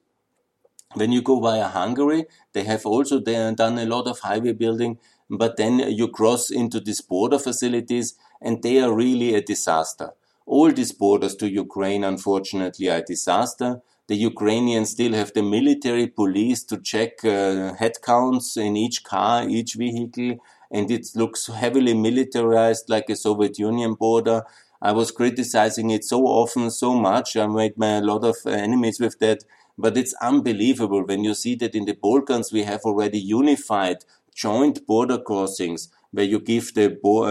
When 0.93 1.12
you 1.12 1.21
go 1.21 1.39
via 1.39 1.67
Hungary, 1.67 2.25
they 2.54 2.63
have 2.63 2.86
also 2.86 3.19
done 3.19 3.77
a 3.80 3.86
lot 3.86 4.08
of 4.08 4.19
highway 4.19 4.54
building, 4.54 4.99
but 5.30 5.58
then 5.58 5.80
you 5.80 6.08
cross 6.08 6.49
into 6.49 6.80
these 6.80 7.01
border 7.01 7.39
facilities, 7.39 8.15
and 8.41 8.62
they 8.62 8.80
are 8.82 8.93
really 8.93 9.34
a 9.36 9.41
disaster. 9.41 10.12
All 10.45 10.71
these 10.71 10.91
borders 10.91 11.36
to 11.36 11.49
Ukraine, 11.49 12.04
unfortunately, 12.04 12.89
are 12.89 12.97
a 12.97 13.04
disaster. 13.06 13.82
The 14.08 14.15
Ukrainians 14.15 14.89
still 14.89 15.13
have 15.13 15.32
the 15.34 15.43
military 15.43 16.08
police 16.08 16.63
to 16.65 16.77
check 16.77 17.23
uh, 17.23 17.73
head 17.75 18.01
counts 18.01 18.58
in 18.58 18.75
each 18.75 19.04
car, 19.04 19.47
each 19.47 19.75
vehicle, 19.75 20.38
and 20.69 20.91
it 20.91 21.08
looks 21.15 21.47
heavily 21.47 21.93
militarized 21.93 22.89
like 22.89 23.10
a 23.10 23.15
Soviet 23.15 23.58
Union 23.60 23.93
border. 23.93 24.43
I 24.82 24.91
was 24.93 25.12
criticizing 25.12 25.91
it 25.91 26.04
so 26.04 26.25
often, 26.25 26.71
so 26.71 26.95
much. 26.95 27.38
I 27.38 27.45
made 27.47 27.77
my, 27.77 27.97
a 27.97 28.01
lot 28.01 28.23
of 28.23 28.36
enemies 28.45 28.99
with 28.99 29.19
that. 29.19 29.43
But 29.82 29.98
it's 29.98 30.13
unbelievable 30.22 31.04
when 31.04 31.24
you 31.24 31.34
see 31.34 31.56
that 31.56 31.76
in 31.76 31.86
the 31.86 31.94
Balkans 31.94 32.54
we 32.54 32.63
have 32.63 32.82
already 32.82 33.20
unified 33.20 34.06
joint 34.36 34.86
border 34.86 35.17
crossings 35.17 35.89
where 36.12 36.26
you 36.26 36.39
give 36.39 36.74
the, 36.74 36.88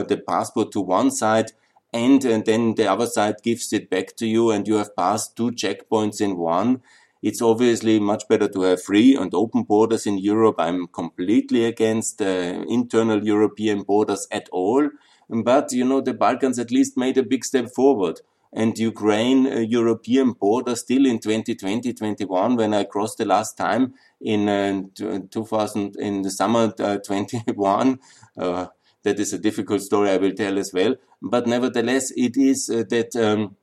the 0.08 0.22
passport 0.26 0.72
to 0.72 0.80
one 0.80 1.10
side 1.10 1.52
and, 1.92 2.24
and 2.24 2.44
then 2.44 2.74
the 2.74 2.90
other 2.90 3.06
side 3.06 3.36
gives 3.42 3.72
it 3.72 3.90
back 3.90 4.16
to 4.16 4.26
you 4.26 4.50
and 4.50 4.66
you 4.66 4.74
have 4.74 4.96
passed 4.96 5.36
two 5.36 5.50
checkpoints 5.50 6.20
in 6.20 6.36
one. 6.36 6.82
It's 7.22 7.42
obviously 7.42 8.00
much 8.00 8.26
better 8.28 8.48
to 8.48 8.62
have 8.62 8.82
free 8.82 9.14
and 9.16 9.34
open 9.34 9.64
borders 9.64 10.06
in 10.06 10.18
Europe. 10.18 10.56
I'm 10.58 10.86
completely 10.86 11.64
against 11.66 12.22
uh, 12.22 12.64
internal 12.68 13.24
European 13.24 13.82
borders 13.82 14.26
at 14.30 14.48
all. 14.50 14.88
But, 15.28 15.72
you 15.72 15.84
know, 15.84 16.00
the 16.00 16.14
Balkans 16.14 16.58
at 16.58 16.70
least 16.70 16.96
made 16.96 17.18
a 17.18 17.22
big 17.22 17.44
step 17.44 17.68
forward. 17.68 18.20
And 18.52 18.76
Ukraine 18.78 19.46
uh, 19.46 19.58
European 19.58 20.32
border 20.32 20.74
still 20.74 21.06
in 21.06 21.18
2020, 21.18 21.92
21, 21.92 22.56
when 22.56 22.74
I 22.74 22.84
crossed 22.84 23.18
the 23.18 23.24
last 23.24 23.56
time 23.56 23.94
in 24.20 24.48
uh, 24.48 24.82
2000, 25.30 25.96
in 25.96 26.22
the 26.22 26.30
summer 26.30 26.72
uh, 26.78 26.98
21. 27.06 27.98
Uh, 28.36 28.66
that 29.02 29.18
is 29.18 29.32
a 29.32 29.38
difficult 29.38 29.82
story 29.82 30.10
I 30.10 30.18
will 30.18 30.32
tell 30.32 30.58
as 30.58 30.72
well. 30.74 30.94
But 31.22 31.46
nevertheless, 31.46 32.10
it 32.16 32.36
is 32.36 32.68
uh, 32.68 32.84
that 32.90 33.16
um, 33.16 33.56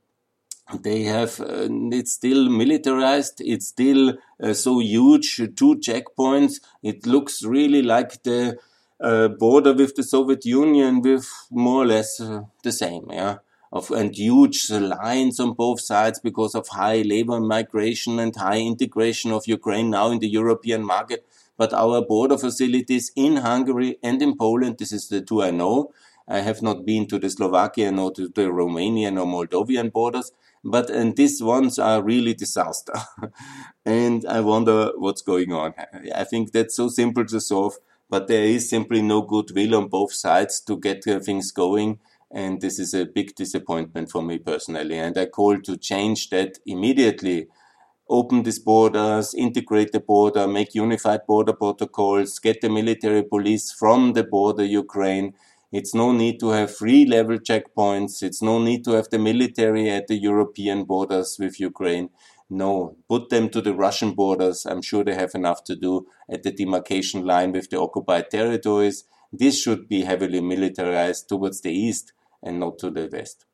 they 0.82 1.04
have 1.04 1.40
uh, 1.40 1.68
it's 1.92 2.12
still 2.12 2.50
militarized 2.50 3.40
it's 3.40 3.68
still 3.68 4.18
uh, 4.44 4.54
so 4.54 4.80
huge 4.80 5.38
two 5.56 5.76
checkpoints 5.78 6.56
it 6.84 7.06
looks 7.06 7.42
really 7.42 7.82
like 7.82 8.22
the 8.24 8.58
uh, 9.00 9.28
border 9.28 9.74
with 9.74 9.96
the 9.96 10.04
Soviet 10.04 10.46
Union 10.46 11.02
with 11.02 11.28
more 11.52 11.84
or 11.84 11.86
less 11.86 12.20
uh, 12.20 12.42
the 12.64 12.72
same, 12.72 13.06
yeah. 13.12 13.38
Of, 13.72 13.92
and 13.92 14.16
huge 14.16 14.70
lines 14.72 15.40
on 15.40 15.54
both 15.54 15.82
sides 15.82 16.20
because 16.20 16.56
of 16.56 16.70
high 16.70 17.02
labor 17.02 17.40
migration 17.40 18.18
and 18.20 18.34
high 18.34 18.60
integration 18.60 19.32
of 19.32 19.46
Ukraine 19.46 19.90
now 19.90 20.10
in 20.10 20.20
the 20.20 20.30
European 20.30 20.86
market. 20.86 21.26
But 21.58 21.74
our 21.74 22.02
border 22.02 22.38
facilities 22.38 23.12
in 23.16 23.38
Hungary 23.38 23.98
and 24.02 24.22
in 24.22 24.38
Poland, 24.38 24.78
this 24.78 24.94
is 24.94 25.10
the 25.10 25.22
two 25.22 25.44
I 25.44 25.52
know. 25.52 25.92
I 26.28 26.40
have 26.40 26.62
not 26.62 26.86
been 26.86 27.08
to 27.08 27.20
the 27.20 27.30
Slovakian 27.30 28.00
or 28.00 28.12
to 28.14 28.30
the 28.30 28.44
Romanian 28.44 29.20
or 29.20 29.26
Moldovan 29.26 29.92
borders, 29.92 30.32
but 30.64 30.90
and 30.90 31.16
these 31.16 31.42
ones 31.42 31.78
are 31.80 32.02
really 32.02 32.34
disaster. 32.34 32.94
and 33.86 34.26
I 34.28 34.42
wonder 34.42 34.92
what's 34.96 35.22
going 35.22 35.52
on. 35.52 35.74
I 36.16 36.24
think 36.24 36.52
that's 36.52 36.76
so 36.76 36.88
simple 36.90 37.26
to 37.26 37.42
solve 37.42 37.78
but 38.10 38.28
there 38.28 38.44
is 38.44 38.70
simply 38.70 39.02
no 39.02 39.22
goodwill 39.22 39.76
on 39.76 39.88
both 39.88 40.14
sides 40.14 40.60
to 40.62 40.78
get 40.78 41.08
uh, 41.08 41.20
things 41.20 41.52
going. 41.52 42.00
And 42.32 42.60
this 42.60 42.78
is 42.78 42.94
a 42.94 43.06
big 43.06 43.36
disappointment 43.36 44.12
for 44.12 44.22
me 44.22 44.38
personally. 44.38 44.98
And 44.98 45.18
I 45.18 45.28
call 45.28 45.60
to 45.62 45.78
change 45.78 46.30
that 46.30 46.60
immediately. 46.66 47.48
Open 48.10 48.44
these 48.44 48.60
borders, 48.60 49.34
integrate 49.34 49.92
the 49.92 50.00
border, 50.00 50.48
make 50.48 50.76
unified 50.76 51.26
border 51.28 51.54
protocols, 51.54 52.40
get 52.40 52.62
the 52.62 52.70
military 52.70 53.24
police 53.24 53.72
from 53.72 54.14
the 54.14 54.24
border 54.24 54.64
Ukraine. 54.64 55.34
It's 55.72 55.94
no 55.94 56.14
need 56.14 56.40
to 56.40 56.50
have 56.50 56.76
three 56.76 57.06
level 57.06 57.38
checkpoints. 57.38 58.24
It's 58.24 58.42
no 58.42 58.60
need 58.60 58.86
to 58.86 58.92
have 58.92 59.10
the 59.10 59.20
military 59.20 59.90
at 59.90 60.08
the 60.08 60.16
European 60.16 60.86
borders 60.86 61.38
with 61.40 61.60
Ukraine. 61.60 62.10
No, 62.50 62.96
put 63.10 63.30
them 63.30 63.50
to 63.50 63.62
the 63.62 63.74
Russian 63.74 64.14
borders. 64.14 64.66
I'm 64.66 64.82
sure 64.82 65.04
they 65.04 65.16
have 65.16 65.36
enough 65.36 65.66
to 65.66 65.76
do 65.76 66.08
at 66.30 66.44
the 66.44 66.52
demarcation 66.52 67.26
line 67.26 67.52
with 67.52 67.70
the 67.70 67.80
occupied 67.80 68.30
territories. 68.32 69.04
This 69.34 69.62
should 69.62 69.90
be 69.90 70.04
heavily 70.04 70.40
militarized 70.40 71.28
towards 71.28 71.60
the 71.60 71.72
east 71.72 72.14
and 72.48 72.60
not 72.60 72.80
to 72.80 72.90
the 72.90 73.10
west. 73.12 73.46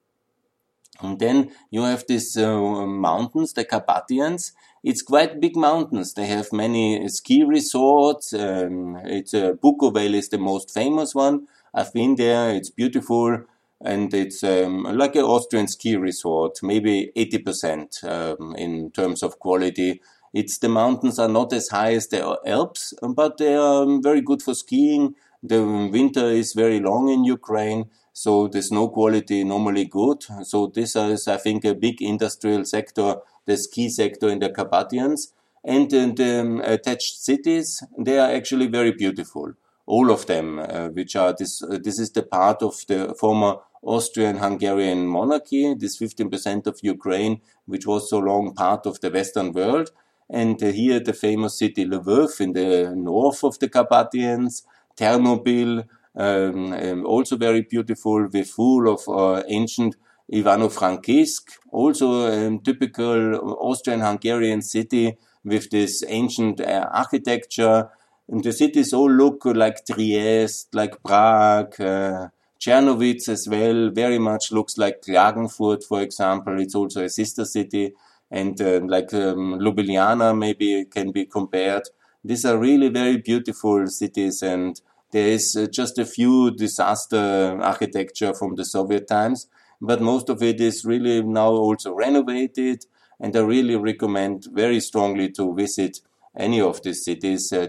And 1.01 1.19
then 1.19 1.51
you 1.71 1.81
have 1.83 2.05
these 2.07 2.37
uh, 2.37 2.85
mountains, 2.85 3.53
the 3.53 3.65
Carpathians. 3.65 4.53
It's 4.83 5.01
quite 5.01 5.41
big 5.41 5.55
mountains. 5.55 6.13
They 6.13 6.27
have 6.27 6.53
many 6.53 7.07
ski 7.09 7.43
resorts. 7.43 8.33
Um, 8.33 8.97
it's 9.03 9.33
uh, 9.33 9.53
Bukovel 9.53 10.13
is 10.13 10.29
the 10.29 10.37
most 10.37 10.71
famous 10.71 11.15
one. 11.15 11.47
I've 11.73 11.93
been 11.93 12.15
there. 12.15 12.53
It's 12.53 12.69
beautiful 12.69 13.43
and 13.83 14.13
it's 14.13 14.43
um, 14.43 14.83
like 14.83 15.15
an 15.15 15.23
Austrian 15.23 15.67
ski 15.67 15.97
resort, 15.97 16.59
maybe 16.63 17.11
80% 17.17 18.03
um, 18.05 18.55
in 18.55 18.91
terms 18.91 19.23
of 19.23 19.39
quality. 19.39 20.01
It's 20.33 20.57
the 20.57 20.69
mountains 20.69 21.19
are 21.19 21.27
not 21.27 21.53
as 21.53 21.67
high 21.67 21.93
as 21.93 22.07
the 22.07 22.39
Alps, 22.45 22.93
but 23.01 23.37
they 23.37 23.55
are 23.55 23.83
um, 23.83 24.01
very 24.01 24.21
good 24.21 24.41
for 24.41 24.55
skiing. 24.55 25.15
The 25.43 25.63
winter 25.63 26.25
is 26.25 26.53
very 26.53 26.79
long 26.79 27.09
in 27.09 27.25
Ukraine, 27.25 27.89
so 28.13 28.47
the 28.47 28.61
snow 28.61 28.89
quality 28.89 29.43
normally 29.43 29.85
good. 29.85 30.23
So 30.43 30.67
this 30.67 30.95
is, 30.95 31.27
I 31.27 31.37
think, 31.37 31.65
a 31.65 31.73
big 31.73 31.99
industrial 31.99 32.63
sector, 32.63 33.15
the 33.45 33.57
ski 33.57 33.89
sector 33.89 34.29
in 34.29 34.37
the 34.39 34.49
Carpathians. 34.49 35.33
And 35.65 35.89
the 35.89 36.41
um, 36.41 36.61
attached 36.61 37.23
cities, 37.23 37.81
they 37.97 38.19
are 38.19 38.29
actually 38.29 38.67
very 38.67 38.91
beautiful. 38.91 39.53
All 39.87 40.11
of 40.11 40.27
them, 40.27 40.59
uh, 40.59 40.89
which 40.89 41.15
are 41.15 41.33
this, 41.37 41.63
uh, 41.63 41.79
this 41.81 41.99
is 41.99 42.11
the 42.11 42.21
part 42.21 42.61
of 42.61 42.85
the 42.87 43.15
former 43.19 43.55
Austrian-Hungarian 43.81 45.07
monarchy, 45.07 45.73
this 45.73 45.97
15% 45.97 46.67
of 46.67 46.79
Ukraine, 46.83 47.41
which 47.65 47.87
was 47.87 48.09
so 48.09 48.19
long 48.19 48.53
part 48.53 48.85
of 48.85 48.99
the 49.01 49.09
Western 49.09 49.53
world. 49.53 49.89
And 50.29 50.61
uh, 50.61 50.67
here 50.67 50.99
the 50.99 51.13
famous 51.13 51.57
city 51.57 51.85
Lviv 51.85 52.39
in 52.39 52.53
the 52.53 52.93
north 52.95 53.43
of 53.43 53.57
the 53.59 53.69
Carpathians, 53.69 54.63
Ternopil, 54.95 55.85
um, 56.15 56.73
um, 56.73 57.05
also 57.05 57.37
very 57.37 57.61
beautiful, 57.61 58.27
with 58.31 58.49
full 58.49 58.87
of 58.87 59.01
uh, 59.07 59.43
ancient 59.47 59.95
Ivano-Frankivsk, 60.31 61.57
also 61.71 62.27
a 62.27 62.59
typical 62.59 63.57
Austrian-Hungarian 63.59 64.61
city 64.61 65.17
with 65.43 65.69
this 65.69 66.03
ancient 66.07 66.61
uh, 66.61 66.87
architecture. 66.91 67.89
And 68.29 68.43
the 68.43 68.53
cities 68.53 68.93
all 68.93 69.11
look 69.11 69.43
like 69.45 69.85
Trieste, 69.85 70.73
like 70.73 71.03
Prague, 71.03 71.79
uh, 71.81 72.29
Czernowitz 72.59 73.27
as 73.27 73.47
well, 73.49 73.89
very 73.89 74.17
much 74.17 74.51
looks 74.53 74.77
like 74.77 75.01
Klagenfurt, 75.01 75.83
for 75.83 76.01
example. 76.01 76.61
It's 76.61 76.75
also 76.75 77.03
a 77.03 77.09
sister 77.09 77.43
city. 77.43 77.93
And 78.31 78.59
uh, 78.61 78.79
like 78.85 79.13
um, 79.13 79.59
Ljubljana 79.59 80.35
maybe 80.37 80.85
can 80.85 81.11
be 81.11 81.25
compared. 81.25 81.83
These 82.23 82.45
are 82.45 82.57
really 82.57 82.87
very 82.87 83.17
beautiful 83.17 83.85
cities 83.87 84.41
and 84.41 84.79
there 85.13 85.27
is 85.27 85.55
uh, 85.55 85.67
just 85.67 85.99
a 85.99 86.05
few 86.05 86.49
disaster 86.51 87.61
architecture 87.61 88.33
from 88.33 88.55
the 88.55 88.65
Soviet 88.65 89.07
times, 89.07 89.47
but 89.79 90.01
most 90.01 90.27
of 90.27 90.41
it 90.41 90.59
is 90.59 90.83
really 90.83 91.21
now 91.21 91.51
also 91.51 91.93
renovated. 91.93 92.85
And 93.19 93.35
I 93.35 93.41
really 93.41 93.75
recommend 93.75 94.47
very 94.51 94.79
strongly 94.79 95.29
to 95.33 95.53
visit 95.53 95.99
any 96.35 96.59
of 96.59 96.81
these 96.81 97.05
cities, 97.05 97.53
uh, 97.53 97.67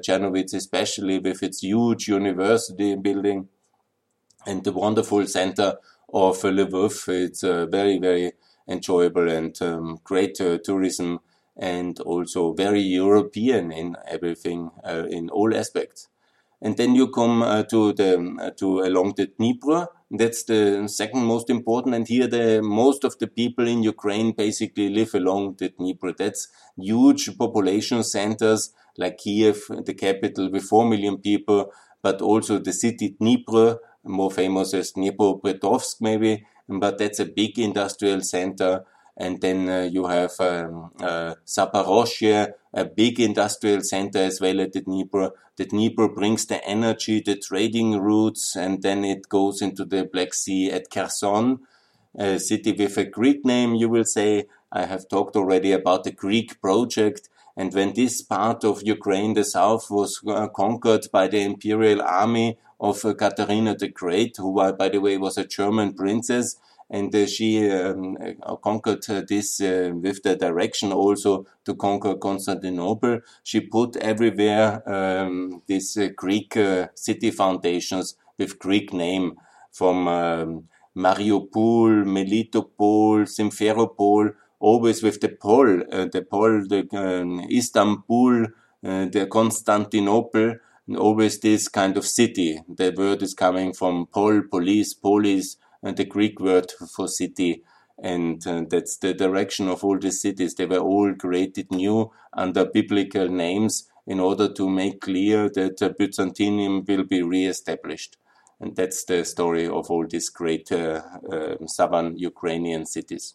especially 0.55 1.19
with 1.19 1.43
its 1.43 1.63
huge 1.63 2.09
university 2.09 2.97
building 2.97 3.49
and 4.47 4.65
the 4.65 4.73
wonderful 4.73 5.27
center 5.27 5.75
of 6.13 6.39
Lvov. 6.39 7.09
It's 7.09 7.45
uh, 7.45 7.67
very, 7.67 7.99
very 7.99 8.33
enjoyable 8.67 9.29
and 9.29 9.55
um, 9.61 9.99
great 10.03 10.41
uh, 10.41 10.57
tourism 10.65 11.21
and 11.59 12.01
also 12.01 12.55
very 12.55 12.81
European 12.81 13.71
in 13.71 13.97
everything, 14.09 14.71
uh, 14.83 15.05
in 15.11 15.29
all 15.29 15.55
aspects 15.55 16.09
and 16.63 16.77
then 16.77 16.95
you 16.95 17.11
come 17.11 17.43
uh, 17.43 17.63
to 17.65 17.93
the 17.93 18.37
uh, 18.41 18.51
to 18.59 18.81
along 18.81 19.15
the 19.17 19.27
Dnieper. 19.27 19.89
That's 20.11 20.45
the 20.45 20.87
second 20.87 21.25
most 21.25 21.51
important, 21.51 21.95
and 21.95 22.07
here 22.07 22.27
the 22.27 22.63
most 22.63 23.05
of 23.05 23.19
the 23.19 23.27
people 23.27 23.67
in 23.67 23.83
Ukraine 23.83 24.33
basically 24.33 24.89
live 24.89 25.15
along 25.15 25.57
the 25.59 25.71
Dnieper. 25.71 26.13
That's 26.13 26.49
huge 26.77 27.37
population 27.37 28.03
centers 28.05 28.73
like 28.97 29.19
Kiev, 29.19 29.65
the 29.85 29.95
capital, 29.95 30.51
with 30.51 30.63
four 30.65 30.89
million 30.89 31.19
people, 31.19 31.73
but 32.03 32.23
also 32.23 32.59
the 32.59 32.73
city 32.73 33.17
Dnieper, 33.19 33.79
more 34.05 34.31
famous 34.31 34.75
as 34.75 34.93
Dnipropetrovsk 34.93 35.97
maybe, 36.01 36.47
but 36.69 36.99
that's 36.99 37.19
a 37.19 37.25
big 37.25 37.59
industrial 37.59 38.21
center 38.21 38.85
and 39.17 39.41
then 39.41 39.69
uh, 39.69 39.83
you 39.83 40.07
have 40.07 40.33
um, 40.41 40.91
uh, 41.01 41.35
Zaporozhye, 41.47 42.53
a 42.75 42.85
big 42.85 43.21
industrial 43.21 43.81
center 43.81 44.19
as 44.19 44.41
well 44.41 44.61
at 44.61 44.73
the 44.73 44.81
Dnieper. 44.81 45.31
The 45.57 45.65
Dnieper 45.65 46.09
brings 46.09 46.47
the 46.47 46.63
energy, 46.67 47.21
the 47.21 47.37
trading 47.37 48.01
routes, 48.01 48.57
and 48.57 48.83
then 48.83 49.05
it 49.05 49.29
goes 49.29 49.63
into 49.63 49.85
the 49.85 50.05
Black 50.05 50.35
Sea 50.35 50.73
at 50.73 50.91
Kherson, 50.91 51.61
a 52.19 52.39
city 52.39 52.73
with 52.73 52.99
a 52.99 53.05
Greek 53.05 53.45
name, 53.45 53.75
you 53.75 53.89
will 53.89 54.05
say. 54.05 54.47
I 54.73 54.87
have 54.87 55.09
talked 55.09 55.37
already 55.37 55.71
about 55.71 56.03
the 56.03 56.11
Greek 56.11 56.61
project. 56.61 57.29
And 57.57 57.73
when 57.73 57.95
this 57.95 58.21
part 58.21 58.65
of 58.65 58.83
Ukraine, 58.83 59.35
the 59.35 59.45
south, 59.45 59.89
was 59.89 60.21
uh, 60.27 60.49
conquered 60.49 61.07
by 61.13 61.29
the 61.29 61.43
imperial 61.43 62.03
army 62.03 62.59
of 62.81 63.05
uh, 63.05 63.15
Catherine 63.15 63.77
the 63.79 63.89
Great, 63.89 64.37
who, 64.37 64.59
uh, 64.59 64.73
by 64.73 64.89
the 64.89 65.01
way, 65.01 65.17
was 65.17 65.39
a 65.39 65.47
German 65.47 65.95
princess, 65.95 66.57
and 66.91 67.15
uh, 67.15 67.27
she 67.27 67.71
um, 67.71 68.17
uh, 68.43 68.57
conquered 68.57 69.09
uh, 69.09 69.23
this 69.29 69.61
with 69.61 70.23
the 70.23 70.37
direction 70.37 70.93
also 70.93 71.47
to 71.65 71.75
conquer 71.75 72.15
Constantinople. 72.15 73.21
She 73.43 73.61
put 73.61 73.97
everywhere 73.97 74.83
um, 74.89 75.63
these 75.67 75.99
Greek 76.17 76.57
city 76.95 77.31
foundations 77.31 78.17
with 78.39 78.59
Greek 78.59 78.93
name 78.93 79.37
from 79.73 80.09
um, 80.09 80.69
Mariupol, 80.97 82.05
Melitopol, 82.05 83.27
Simferopol, 83.27 84.35
always 84.61 85.03
with 85.03 85.21
the 85.21 85.29
Pol, 85.29 85.83
uh, 85.93 86.07
the 86.07 86.23
Pol, 86.23 86.67
the 86.69 86.87
um, 86.93 87.41
Istanbul, 87.51 88.45
uh, 88.45 89.07
the 89.07 89.27
Constantinople, 89.31 90.55
always 90.97 91.41
this 91.41 91.69
kind 91.69 91.97
of 91.97 92.07
city. 92.07 92.61
The 92.69 92.95
word 92.97 93.23
is 93.23 93.35
coming 93.35 93.73
from 93.73 94.07
Pol, 94.07 94.43
police, 94.51 94.95
polis, 94.95 95.57
the 95.93 96.05
Greek 96.05 96.41
word 96.41 96.73
for 96.95 97.09
city. 97.09 97.63
And 98.03 98.45
uh, 98.47 98.65
that's 98.69 98.97
the 98.97 99.15
direction 99.15 99.69
of 99.69 99.85
all 99.85 99.99
the 99.99 100.11
cities. 100.11 100.55
They 100.55 100.67
were 100.67 100.79
all 100.79 101.15
created 101.15 101.71
new 101.71 102.11
under 102.33 102.65
biblical 102.65 103.29
names 103.29 103.89
in 104.07 104.21
order 104.21 104.53
to 104.53 104.69
make 104.69 105.01
clear 105.01 105.49
that 105.51 105.81
uh, 105.81 105.91
Byzantium 105.91 106.85
will 106.87 107.05
be 107.05 107.23
re-established. 107.23 108.17
And 108.61 108.77
that's 108.77 109.05
the 109.05 109.25
story 109.25 109.67
of 109.67 109.91
all 109.91 110.07
these 110.07 110.29
great 110.29 110.71
uh, 110.73 111.03
uh, 111.31 111.67
southern 111.67 112.17
Ukrainian 112.17 112.87
cities. 112.87 113.35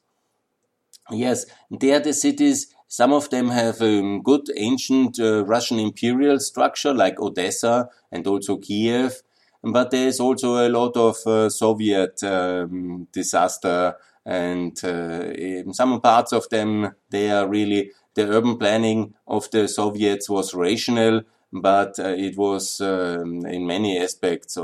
Yes, 1.12 1.46
they 1.72 1.94
are 1.94 2.00
the 2.00 2.14
cities. 2.14 2.74
Some 2.88 3.14
of 3.14 3.30
them 3.30 3.50
have 3.50 3.82
a 3.82 4.00
um, 4.00 4.22
good 4.22 4.50
ancient 4.56 5.20
uh, 5.20 5.46
Russian 5.46 5.80
imperial 5.80 6.40
structure, 6.40 6.94
like 6.94 7.20
Odessa 7.20 7.90
and 8.12 8.26
also 8.28 8.58
Kiev 8.58 9.22
but 9.64 9.92
there 9.92 10.08
is 10.08 10.20
also 10.20 10.66
a 10.66 10.70
lot 10.70 10.96
of 10.98 11.18
uh, 11.28 11.50
Soviet 11.50 12.22
um, 12.24 13.08
disaster, 13.12 13.96
and 14.26 14.78
uh, 14.84 15.32
in 15.36 15.74
some 15.74 16.00
parts 16.02 16.32
of 16.34 16.48
them, 16.50 16.94
they 17.10 17.32
are 17.32 17.48
really 17.48 17.92
the 18.16 18.28
urban 18.30 18.58
planning 18.58 19.14
of 19.28 19.50
the 19.52 19.68
Soviets 19.68 20.30
was 20.30 20.54
rational, 20.54 21.22
but 21.52 21.98
uh, 22.00 22.10
it 22.18 22.38
was 22.38 22.82
um, 22.82 23.46
in 23.46 23.66
many 23.66 24.00
aspects 24.00 24.58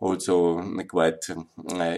also 0.00 0.62
quite. 0.88 1.24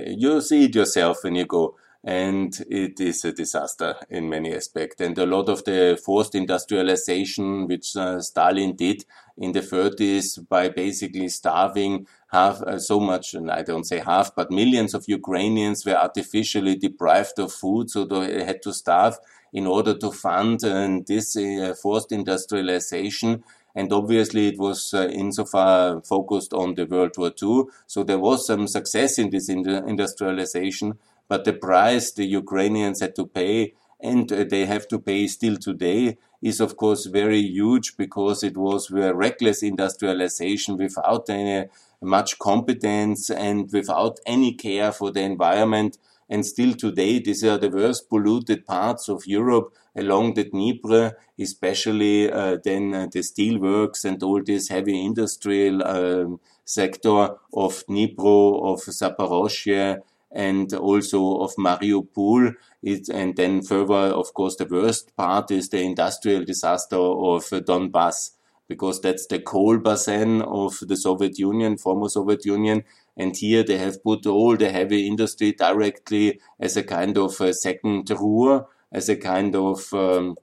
You 0.07 0.41
see 0.41 0.65
it 0.65 0.75
yourself 0.75 1.25
when 1.25 1.35
you 1.35 1.45
go 1.47 1.77
and 2.03 2.65
it 2.71 2.99
is 2.99 3.25
a 3.25 3.33
disaster 3.33 3.95
in 4.09 4.29
many 4.29 4.55
aspects. 4.55 5.01
And 5.01 5.17
a 5.19 5.27
lot 5.27 5.49
of 5.49 5.65
the 5.65 6.01
forced 6.03 6.35
industrialization, 6.35 7.67
which 7.67 7.95
uh, 7.95 8.21
Stalin 8.21 8.75
did 8.75 9.05
in 9.37 9.53
the 9.53 9.61
30s 9.61 10.49
by 10.49 10.71
basically 10.71 11.29
starving 11.29 12.07
half 12.31 12.63
uh, 12.63 12.79
so 12.79 13.01
much, 13.01 13.35
and 13.35 13.51
I 13.51 13.63
don't 13.63 13.85
say 13.85 13.99
half, 13.99 14.35
but 14.35 14.51
millions 14.51 14.95
of 14.95 15.05
Ukrainians 15.09 15.85
were 15.85 15.97
artificially 15.97 16.77
deprived 16.77 17.39
of 17.39 17.53
food, 17.53 17.91
so 17.91 18.05
they 18.05 18.45
had 18.45 18.63
to 18.63 18.73
starve 18.73 19.19
in 19.53 19.67
order 19.67 19.95
to 19.99 20.11
fund 20.11 20.65
uh, 20.65 21.01
this 21.07 21.37
uh, 21.37 21.75
forced 21.83 22.13
industrialization. 22.13 23.45
And 23.75 23.93
obviously, 23.93 24.49
it 24.49 24.59
was 24.59 24.93
uh, 24.95 25.09
insofar 25.09 26.01
focused 26.03 26.53
on 26.53 26.75
the 26.75 26.87
World 26.87 27.13
War 27.17 27.33
II. 27.41 27.65
So 27.87 28.03
there 28.03 28.19
was 28.19 28.47
some 28.47 28.67
success 28.67 29.19
in 29.19 29.31
this 29.31 29.49
industrialization 29.49 30.99
but 31.31 31.45
the 31.45 31.53
price 31.69 32.07
the 32.13 32.27
Ukrainians 32.43 33.01
had 33.01 33.15
to 33.15 33.27
pay 33.27 33.75
and 34.01 34.31
uh, 34.33 34.45
they 34.53 34.65
have 34.67 34.87
to 34.89 34.99
pay 34.99 35.27
still 35.29 35.57
today 35.57 36.19
is 36.43 36.59
of 36.61 36.77
course 36.77 37.07
very 37.07 37.41
huge 37.41 37.97
because 37.97 38.43
it 38.43 38.57
was 38.57 38.91
a 38.91 39.15
reckless 39.15 39.63
industrialization 39.63 40.77
without 40.77 41.31
any 41.31 41.69
much 42.03 42.39
competence 42.39 43.31
and 43.31 43.71
without 43.73 44.19
any 44.27 44.53
care 44.55 44.91
for 44.91 45.11
the 45.13 45.21
environment. 45.21 45.99
And 46.29 46.47
still 46.47 46.75
today, 46.75 47.19
these 47.19 47.45
are 47.45 47.59
the 47.59 47.69
worst 47.69 48.09
polluted 48.09 48.65
parts 48.65 49.09
of 49.09 49.27
Europe 49.27 49.75
along 49.97 50.35
the 50.35 50.45
Dnieper, 50.45 51.19
especially 51.39 52.31
uh, 52.33 52.57
then 52.63 52.95
uh, 52.95 53.09
the 53.13 53.19
steelworks 53.19 54.05
and 54.05 54.23
all 54.23 54.43
this 54.43 54.69
heavy 54.69 55.05
industrial 55.05 55.85
um, 55.87 56.41
sector 56.65 57.31
of 57.53 57.85
Dnipro, 57.89 58.73
of 58.73 58.81
Zaporozhye, 58.83 60.01
and 60.33 60.73
also 60.75 61.39
of 61.39 61.55
Mariupol. 61.57 62.55
It, 62.83 63.09
and 63.09 63.37
then 63.37 63.63
further, 63.63 64.15
of 64.15 64.33
course, 64.35 64.57
the 64.57 64.67
worst 64.67 65.17
part 65.17 65.51
is 65.51 65.69
the 65.69 65.83
industrial 65.83 66.45
disaster 66.45 66.97
of 66.97 67.45
Donbass, 67.45 68.31
because 68.69 69.01
that's 69.01 69.27
the 69.27 69.41
coal 69.41 69.79
basin 69.79 70.43
of 70.43 70.79
the 70.81 70.97
Soviet 70.97 71.39
Union, 71.39 71.77
former 71.77 72.09
Soviet 72.09 72.45
Union. 72.47 72.85
And 73.17 73.37
here 73.37 73.63
they 73.63 73.77
have 73.77 74.03
put 74.03 74.25
all 74.27 74.57
the 74.57 74.71
heavy 74.71 75.07
industry 75.07 75.53
directly 75.53 76.41
as 76.59 76.77
a 76.77 76.83
kind 76.83 77.19
of 77.19 77.39
a 77.41 77.53
second 77.53 78.09
Ruhr, 78.09 78.67
as 78.93 79.09
a 79.09 79.17
kind 79.17 79.55
of 79.55 79.93
um, 79.93 80.37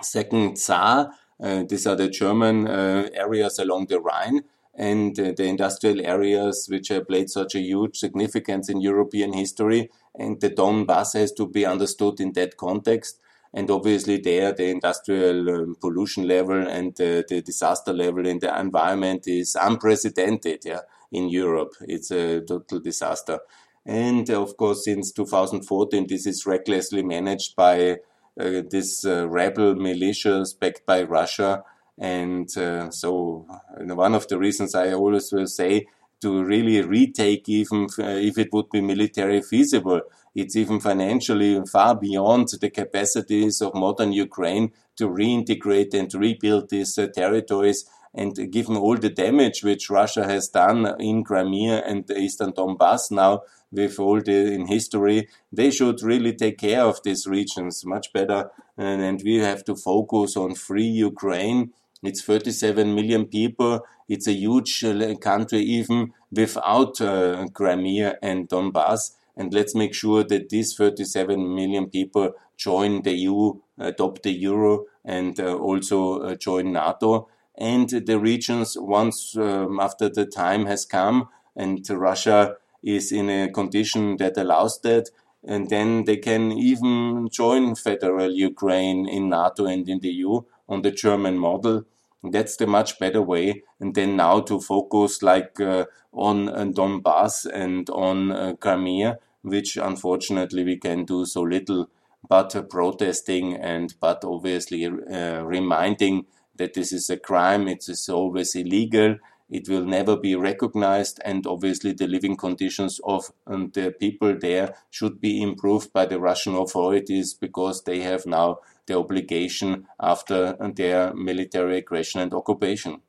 second 0.00 0.56
Saar. 0.58 1.12
Uh, 1.42 1.64
these 1.64 1.86
are 1.86 1.96
the 1.96 2.08
German 2.08 2.66
uh, 2.66 3.08
areas 3.14 3.58
along 3.58 3.86
the 3.86 4.00
Rhine 4.00 4.44
and 4.80 5.20
uh, 5.20 5.32
the 5.36 5.44
industrial 5.44 6.00
areas 6.06 6.66
which 6.70 6.88
have 6.88 7.06
played 7.06 7.28
such 7.28 7.54
a 7.54 7.60
huge 7.60 7.98
significance 7.98 8.70
in 8.70 8.80
European 8.80 9.34
history. 9.34 9.90
And 10.18 10.40
the 10.40 10.48
Donbass 10.48 11.12
has 11.12 11.32
to 11.32 11.46
be 11.46 11.66
understood 11.66 12.18
in 12.18 12.32
that 12.32 12.56
context. 12.56 13.20
And 13.52 13.70
obviously, 13.70 14.16
there 14.16 14.54
the 14.54 14.70
industrial 14.70 15.50
um, 15.50 15.76
pollution 15.78 16.26
level 16.26 16.66
and 16.66 16.98
uh, 16.98 17.22
the 17.28 17.42
disaster 17.44 17.92
level 17.92 18.26
in 18.26 18.38
the 18.38 18.58
environment 18.58 19.28
is 19.28 19.54
unprecedented. 19.60 20.62
Yeah, 20.64 20.80
in 21.12 21.28
Europe, 21.28 21.74
it's 21.82 22.10
a 22.10 22.40
total 22.40 22.80
disaster. 22.80 23.40
And 23.84 24.30
of 24.30 24.56
course, 24.56 24.84
since 24.84 25.12
2014, 25.12 26.06
this 26.08 26.26
is 26.26 26.46
recklessly 26.46 27.02
managed 27.02 27.54
by 27.54 27.98
uh, 28.40 28.62
this 28.70 29.04
uh, 29.04 29.28
rebel 29.28 29.74
militias 29.74 30.58
backed 30.58 30.86
by 30.86 31.02
Russia 31.02 31.64
and 32.00 32.48
uh, 32.56 32.90
so 32.90 33.46
one 33.78 34.14
of 34.14 34.26
the 34.28 34.38
reasons 34.38 34.74
I 34.74 34.92
always 34.92 35.30
will 35.30 35.46
say 35.46 35.86
to 36.22 36.42
really 36.42 36.80
retake 36.82 37.48
even 37.48 37.88
if 37.98 38.38
it 38.38 38.48
would 38.52 38.70
be 38.70 38.80
military 38.80 39.42
feasible. 39.42 40.00
It's 40.34 40.56
even 40.56 40.80
financially 40.80 41.60
far 41.70 41.94
beyond 41.94 42.48
the 42.60 42.70
capacities 42.70 43.60
of 43.60 43.74
modern 43.74 44.12
Ukraine 44.12 44.72
to 44.96 45.08
reintegrate 45.08 45.92
and 45.92 46.12
rebuild 46.14 46.70
these 46.70 46.96
uh, 46.98 47.08
territories. 47.08 47.84
And 48.14 48.50
given 48.50 48.76
all 48.76 48.96
the 48.96 49.10
damage 49.10 49.62
which 49.62 49.90
Russia 49.90 50.24
has 50.24 50.48
done 50.48 50.94
in 51.00 51.24
Crimea 51.24 51.82
and 51.86 52.06
the 52.06 52.18
eastern 52.18 52.52
Donbass 52.52 53.10
now, 53.10 53.42
with 53.72 53.98
all 54.00 54.20
the 54.20 54.52
in 54.52 54.66
history, 54.66 55.28
they 55.52 55.70
should 55.70 56.02
really 56.02 56.34
take 56.34 56.58
care 56.58 56.82
of 56.82 57.02
these 57.02 57.26
regions 57.26 57.84
much 57.84 58.12
better. 58.12 58.50
And, 58.76 59.00
and 59.00 59.22
we 59.24 59.36
have 59.36 59.64
to 59.64 59.76
focus 59.76 60.36
on 60.36 60.54
free 60.54 60.88
Ukraine. 60.88 61.72
It's 62.02 62.22
37 62.22 62.94
million 62.94 63.26
people. 63.26 63.84
It's 64.08 64.26
a 64.26 64.32
huge 64.32 64.82
uh, 64.84 65.14
country 65.16 65.60
even 65.60 66.12
without 66.32 67.00
uh, 67.00 67.46
Crimea 67.52 68.16
and 68.22 68.48
Donbass. 68.48 69.12
And 69.36 69.52
let's 69.52 69.74
make 69.74 69.94
sure 69.94 70.24
that 70.24 70.48
these 70.48 70.74
37 70.74 71.54
million 71.54 71.88
people 71.88 72.32
join 72.56 73.02
the 73.02 73.12
EU, 73.12 73.54
adopt 73.78 74.22
the 74.22 74.32
euro, 74.32 74.84
and 75.04 75.38
uh, 75.38 75.54
also 75.56 76.34
join 76.36 76.72
NATO. 76.72 77.28
And 77.56 77.88
the 77.88 78.18
regions, 78.18 78.76
once 78.78 79.36
um, 79.36 79.78
after 79.80 80.08
the 80.08 80.26
time 80.26 80.66
has 80.66 80.84
come 80.84 81.28
and 81.56 81.88
Russia 81.90 82.56
is 82.82 83.12
in 83.12 83.28
a 83.28 83.50
condition 83.50 84.16
that 84.16 84.36
allows 84.36 84.80
that, 84.80 85.10
and 85.44 85.68
then 85.68 86.04
they 86.04 86.16
can 86.16 86.52
even 86.52 87.28
join 87.30 87.74
federal 87.74 88.30
Ukraine 88.30 89.08
in 89.08 89.28
NATO 89.28 89.66
and 89.66 89.88
in 89.88 90.00
the 90.00 90.10
EU 90.10 90.40
on 90.68 90.82
the 90.82 90.90
German 90.90 91.38
model. 91.38 91.84
That's 92.22 92.56
the 92.56 92.66
much 92.66 92.98
better 92.98 93.22
way. 93.22 93.62
And 93.78 93.94
then 93.94 94.16
now 94.16 94.40
to 94.40 94.60
focus 94.60 95.22
like 95.22 95.58
uh, 95.60 95.86
on 96.12 96.48
uh, 96.48 96.64
Donbass 96.66 97.46
and 97.46 97.88
on 97.90 98.32
uh, 98.32 98.54
Crimea, 98.60 99.18
which 99.42 99.76
unfortunately 99.76 100.64
we 100.64 100.76
can 100.76 101.04
do 101.04 101.24
so 101.24 101.42
little 101.42 101.88
but 102.28 102.54
uh, 102.54 102.62
protesting 102.62 103.54
and 103.54 103.94
but 104.00 104.24
obviously 104.24 104.86
uh, 104.86 105.42
reminding 105.42 106.26
that 106.56 106.74
this 106.74 106.92
is 106.92 107.08
a 107.08 107.16
crime, 107.16 107.66
it 107.68 107.88
is 107.88 108.08
always 108.08 108.54
illegal, 108.54 109.16
it 109.48 109.68
will 109.68 109.84
never 109.84 110.16
be 110.16 110.36
recognized, 110.36 111.20
and 111.24 111.46
obviously 111.46 111.92
the 111.92 112.06
living 112.06 112.36
conditions 112.36 113.00
of 113.04 113.32
um, 113.46 113.70
the 113.72 113.90
people 113.98 114.36
there 114.38 114.74
should 114.90 115.20
be 115.20 115.42
improved 115.42 115.92
by 115.92 116.04
the 116.04 116.20
Russian 116.20 116.54
authorities 116.54 117.32
because 117.32 117.82
they 117.84 118.00
have 118.00 118.26
now 118.26 118.58
the 118.90 118.98
obligation 118.98 119.86
after 120.00 120.56
their 120.74 121.14
military 121.14 121.78
aggression 121.78 122.20
and 122.20 122.34
occupation. 122.34 123.00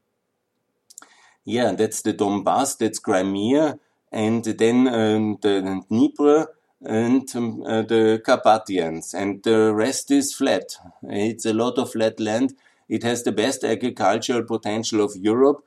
Yeah, 1.44 1.72
that's 1.72 2.04
the 2.04 2.14
Donbass, 2.14 2.78
that's 2.78 3.00
Crimea, 3.00 3.80
and 4.12 4.44
then 4.44 4.88
um, 4.88 5.38
the 5.42 5.84
Dnieper 5.90 6.48
and 6.84 7.28
um, 7.36 7.64
uh, 7.66 7.82
the 7.82 8.22
Carpathians, 8.24 9.14
and 9.14 9.42
the 9.44 9.74
rest 9.74 10.12
is 10.12 10.34
flat. 10.34 10.76
It's 11.04 11.46
a 11.46 11.54
lot 11.54 11.78
of 11.80 11.92
flat 11.92 12.20
land. 12.20 12.54
It 12.88 13.04
has 13.04 13.24
the 13.24 13.32
best 13.32 13.64
agricultural 13.64 14.44
potential 14.44 15.02
of 15.02 15.16
Europe. 15.16 15.64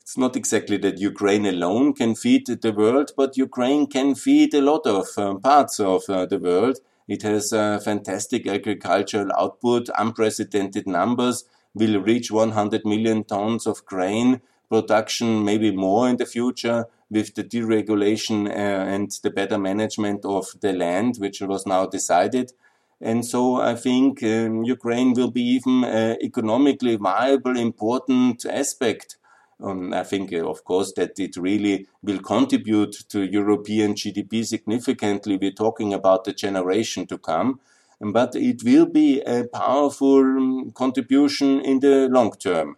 It's 0.00 0.16
not 0.16 0.36
exactly 0.36 0.78
that 0.78 0.98
Ukraine 0.98 1.46
alone 1.46 1.94
can 1.94 2.14
feed 2.14 2.46
the 2.46 2.72
world, 2.72 3.12
but 3.16 3.36
Ukraine 3.36 3.86
can 3.86 4.14
feed 4.14 4.54
a 4.54 4.60
lot 4.62 4.86
of 4.86 5.06
um, 5.18 5.40
parts 5.40 5.80
of 5.80 6.02
uh, 6.08 6.26
the 6.26 6.38
world. 6.38 6.78
It 7.06 7.22
has 7.22 7.52
a 7.52 7.80
fantastic 7.80 8.46
agricultural 8.46 9.30
output, 9.38 9.90
unprecedented 9.98 10.86
numbers, 10.86 11.44
will 11.74 12.00
reach 12.00 12.30
100 12.30 12.84
million 12.84 13.24
tons 13.24 13.66
of 13.66 13.84
grain 13.84 14.40
production, 14.70 15.44
maybe 15.44 15.70
more 15.70 16.08
in 16.08 16.16
the 16.16 16.26
future 16.26 16.86
with 17.10 17.34
the 17.34 17.44
deregulation 17.44 18.48
uh, 18.48 18.50
and 18.50 19.10
the 19.22 19.30
better 19.30 19.58
management 19.58 20.24
of 20.24 20.46
the 20.60 20.72
land, 20.72 21.16
which 21.18 21.40
was 21.40 21.66
now 21.66 21.86
decided. 21.86 22.52
And 23.00 23.24
so 23.24 23.60
I 23.60 23.74
think 23.74 24.22
um, 24.22 24.64
Ukraine 24.64 25.12
will 25.12 25.30
be 25.30 25.42
even 25.42 25.84
uh, 25.84 26.16
economically 26.22 26.96
viable, 26.96 27.56
important 27.56 28.46
aspect. 28.46 29.16
Um, 29.62 29.94
I 29.94 30.02
think, 30.02 30.32
uh, 30.32 30.48
of 30.48 30.64
course, 30.64 30.92
that 30.94 31.18
it 31.18 31.36
really 31.36 31.86
will 32.02 32.18
contribute 32.18 33.08
to 33.08 33.22
European 33.22 33.94
GDP 33.94 34.44
significantly. 34.44 35.38
We're 35.40 35.52
talking 35.52 35.94
about 35.94 36.24
the 36.24 36.32
generation 36.32 37.06
to 37.06 37.18
come, 37.18 37.60
but 38.00 38.34
it 38.34 38.62
will 38.64 38.86
be 38.86 39.20
a 39.20 39.44
powerful 39.44 40.20
um, 40.20 40.72
contribution 40.72 41.60
in 41.60 41.80
the 41.80 42.08
long 42.08 42.32
term. 42.32 42.76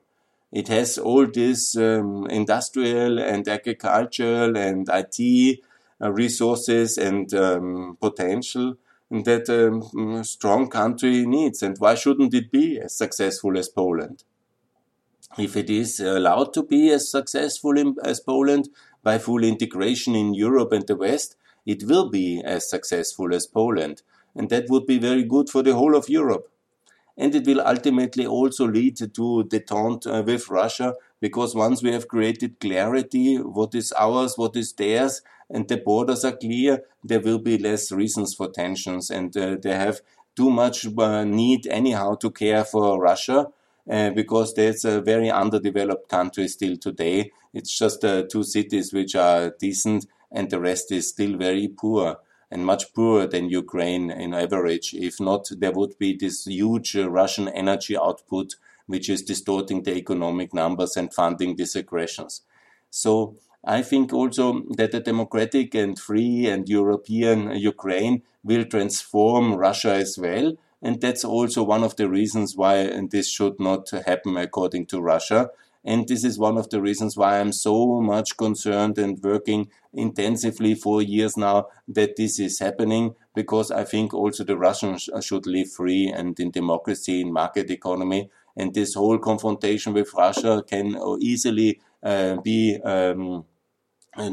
It 0.53 0.69
has 0.69 0.99
all 0.99 1.27
this 1.27 1.77
um, 1.77 2.27
industrial 2.29 3.19
and 3.19 3.47
agricultural 3.49 4.57
and 4.57 4.89
IT 4.93 5.61
uh, 6.01 6.13
resources 6.13 6.99
and 6.99 7.33
um, 7.35 7.97
potential 8.01 8.77
that 9.11 9.49
a 9.49 9.69
um, 9.69 10.25
strong 10.25 10.69
country 10.69 11.27
needs. 11.27 11.63
And 11.63 11.77
why 11.79 11.95
shouldn't 11.95 12.35
it 12.35 12.51
be 12.51 12.79
as 12.81 12.97
successful 12.97 13.57
as 13.59 13.69
Poland? 13.69 14.25
If 15.39 15.57
it 15.57 15.71
is 15.71 16.01
allowed 16.01 16.55
to 16.55 16.63
be 16.63 16.91
as 16.91 17.11
successful 17.11 17.77
in, 17.77 17.97
as 18.03 18.21
Poland 18.21 18.69
by 19.03 19.19
full 19.19 19.45
integration 19.45 20.15
in 20.15 20.35
Europe 20.35 20.73
and 20.73 20.87
the 20.87 20.97
West, 20.97 21.37
it 21.65 21.85
will 21.85 22.09
be 22.09 22.43
as 22.45 22.71
successful 22.71 23.35
as 23.35 23.47
Poland. 23.47 24.03
And 24.35 24.49
that 24.51 24.69
would 24.69 24.87
be 24.87 24.99
very 24.99 25.25
good 25.25 25.49
for 25.49 25.63
the 25.63 25.75
whole 25.75 25.97
of 25.97 26.09
Europe 26.09 26.51
and 27.17 27.35
it 27.35 27.47
will 27.47 27.61
ultimately 27.61 28.27
also 28.27 28.67
lead 28.67 28.97
to 28.97 29.45
detente 29.45 30.07
uh, 30.07 30.23
with 30.23 30.49
Russia 30.49 30.95
because 31.21 31.55
once 31.55 31.83
we 31.83 31.93
have 31.93 32.09
created 32.09 32.61
clarity, 32.61 33.37
what 33.37 33.75
is 33.75 33.93
ours, 33.93 34.37
what 34.37 34.55
is 34.55 34.73
theirs, 34.75 35.23
and 35.49 35.69
the 35.69 35.79
borders 35.79 36.25
are 36.25 36.37
clear, 36.37 36.83
there 37.03 37.21
will 37.21 37.39
be 37.39 37.57
less 37.57 37.91
reasons 37.91 38.35
for 38.35 38.51
tensions, 38.51 39.11
and 39.11 39.37
uh, 39.37 39.57
they 39.63 39.75
have 39.75 40.01
too 40.37 40.51
much 40.51 40.87
uh, 40.99 41.25
need 41.25 41.67
anyhow 41.69 42.15
to 42.17 42.31
care 42.31 42.65
for 42.65 43.01
Russia. 43.01 43.47
Uh, 43.89 44.11
because 44.11 44.55
there's 44.55 44.85
a 44.85 45.01
very 45.01 45.31
underdeveloped 45.31 46.09
country 46.09 46.49
still 46.49 46.77
today. 46.77 47.31
It's 47.55 47.79
just 47.79 48.05
uh, 48.05 48.25
two 48.29 48.43
cities 48.43 48.93
which 48.93 49.15
are 49.15 49.55
decent, 49.61 50.07
and 50.33 50.51
the 50.51 50.59
rest 50.59 50.91
is 50.91 51.09
still 51.09 51.37
very 51.37 51.69
poor 51.69 52.17
and 52.51 52.67
much 52.67 52.93
poorer 52.95 53.27
than 53.29 53.49
Ukraine 53.49 54.11
in 54.11 54.35
average. 54.35 54.93
If 54.93 55.21
not, 55.21 55.49
there 55.59 55.73
would 55.73 55.99
be 55.99 56.17
this 56.17 56.47
huge 56.47 56.97
uh, 56.97 57.09
Russian 57.09 57.49
energy 57.49 57.97
output, 57.97 58.57
which 58.87 59.09
is 59.09 59.23
distorting 59.23 59.85
the 59.85 59.97
economic 59.97 60.53
numbers 60.53 60.97
and 60.97 61.15
funding 61.15 61.55
these 61.55 61.77
aggressions. 61.77 62.43
So 62.91 63.37
I 63.65 63.83
think 63.83 64.13
also 64.13 64.63
that 64.77 64.95
a 64.95 65.01
democratic 65.01 65.75
and 65.75 65.99
free 65.99 66.47
and 66.47 66.69
European 66.69 67.51
Ukraine 67.57 68.23
will 68.43 68.65
transform 68.65 69.55
Russia 69.55 69.95
as 69.95 70.19
well. 70.19 70.57
And 70.83 71.01
that's 71.01 71.25
also 71.25 71.63
one 71.63 71.83
of 71.83 71.97
the 71.97 72.09
reasons 72.09 72.57
why 72.57 72.91
this 73.11 73.29
should 73.29 73.59
not 73.59 73.91
happen 73.91 74.37
according 74.37 74.87
to 74.87 75.01
Russia. 75.01 75.51
And 75.85 76.09
this 76.09 76.25
is 76.25 76.39
one 76.39 76.59
of 76.59 76.69
the 76.71 76.83
reasons 76.83 77.17
why 77.17 77.39
I'm 77.39 77.53
so 77.53 78.01
much 78.01 78.37
concerned 78.37 78.99
and 78.99 79.23
working 79.23 79.71
intensively 79.93 80.75
for 80.75 81.01
years 81.01 81.37
now 81.37 81.69
that 81.87 82.17
this 82.17 82.41
is 82.41 82.59
happening, 82.59 83.15
because 83.35 83.71
I 83.71 83.85
think 83.85 84.13
also 84.13 84.43
the 84.43 84.57
Russians 84.57 85.09
should 85.23 85.47
live 85.47 85.71
free 85.71 86.09
and 86.09 86.39
in 86.41 86.51
democracy, 86.51 87.21
in 87.21 87.33
market 87.33 87.71
economy. 87.71 88.31
And 88.57 88.75
this 88.75 88.95
whole 88.95 89.19
confrontation 89.19 89.93
with 89.93 90.13
Russia 90.13 90.65
can 90.67 90.97
easily 91.21 91.81
uh, 92.03 92.37
be 92.43 92.81
um, 92.85 93.45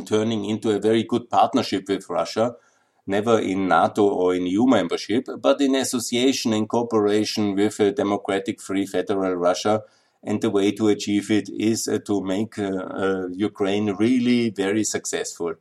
turning 0.06 0.46
into 0.46 0.72
a 0.72 0.80
very 0.80 1.04
good 1.04 1.30
partnership 1.30 1.88
with 1.88 2.10
Russia 2.10 2.56
never 3.06 3.40
in 3.40 3.68
NATO 3.68 4.08
or 4.08 4.36
in 4.36 4.48
EU 4.48 4.66
membership, 4.66 5.28
but 5.40 5.62
in 5.62 5.76
association 5.76 6.54
and 6.54 6.70
cooperation 6.70 7.56
with 7.56 7.80
a 7.80 7.92
democratic 7.92 8.62
free 8.62 8.86
federal 8.86 9.36
Russia 9.36 9.84
and 10.24 10.42
the 10.42 10.50
way 10.50 10.72
to 10.72 10.88
achieve 10.88 11.30
it 11.30 11.50
is 11.50 11.88
uh, 11.88 12.00
to 12.06 12.24
make 12.24 12.58
uh, 12.58 12.72
uh, 12.72 13.28
Ukraine 13.28 13.94
really 13.94 14.50
very 14.50 14.84
successful. 14.84 15.56